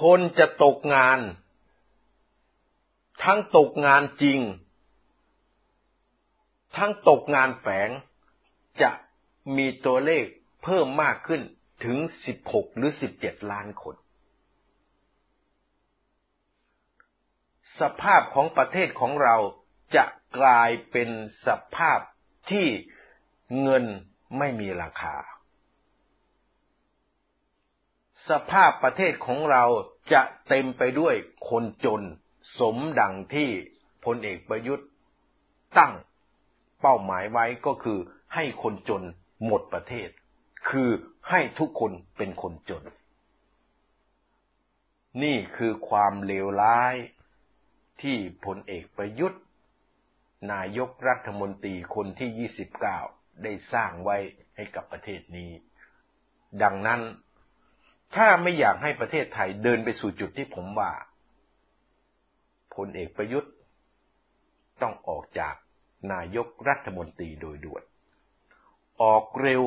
[0.00, 1.18] คนจะตกงาน
[3.24, 4.40] ทั้งตกงานจริง
[6.76, 7.90] ทั้งตกงานแฝง
[8.82, 8.90] จะ
[9.56, 10.24] มีตัวเลข
[10.62, 11.42] เพิ่มมากขึ้น
[11.84, 11.98] ถึง
[12.38, 13.96] 16 หรือ 17 ล้านคน
[17.80, 19.36] สภาพของประเทศของเรา
[19.96, 20.04] จะ
[20.38, 21.10] กลายเป็น
[21.46, 22.00] สภาพ
[22.50, 22.68] ที่
[23.62, 23.84] เงิน
[24.38, 25.16] ไม่มีราคา
[28.28, 29.64] สภาพประเทศของเรา
[30.12, 31.14] จะเต็มไปด้วย
[31.50, 32.02] คนจน
[32.58, 33.50] สมดังที่
[34.04, 34.88] พลเอกประยุทธ์
[35.78, 35.92] ตั้ง
[36.80, 37.98] เป้าหมายไว้ก็คือ
[38.34, 39.02] ให้คนจน
[39.46, 40.08] หมดประเทศ
[40.68, 40.90] คือ
[41.30, 42.82] ให้ทุกคนเป็นคนจน
[45.22, 46.94] นี่คือความเลวร้าย
[48.02, 49.42] ที่พลเอกประยุทธ์
[50.52, 52.50] นายกรัฐมนตรีคนที่
[52.98, 54.16] 29 ได้สร้างไว้
[54.56, 55.50] ให้กับประเทศนี้
[56.62, 57.00] ดังนั้น
[58.14, 60.90] ถ้าไม่อยากให้ประเทศไทยเดินไปสู่จุดที่ผมว่า
[62.74, 63.52] พลเอกประยุทธ์
[64.82, 65.54] ต้องออกจาก
[66.12, 67.82] นายกรัฐมนตรีโดยด่วน
[69.02, 69.62] ออกเร็ว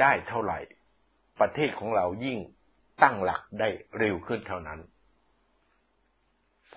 [0.00, 0.58] ได้เท่าไหร่
[1.40, 2.38] ประเทศของเรายิ่ง
[3.02, 3.68] ตั้งหลักได้
[3.98, 4.80] เร็วขึ้นเท่านั้น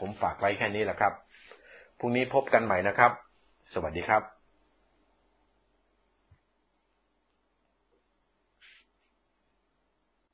[0.02, 1.14] ผมฝากไว้แค่นี้แหละครับ
[2.00, 3.12] พรุ่งนี้พบกันใหม่นะครับ
[3.74, 4.41] สวัสดีครับ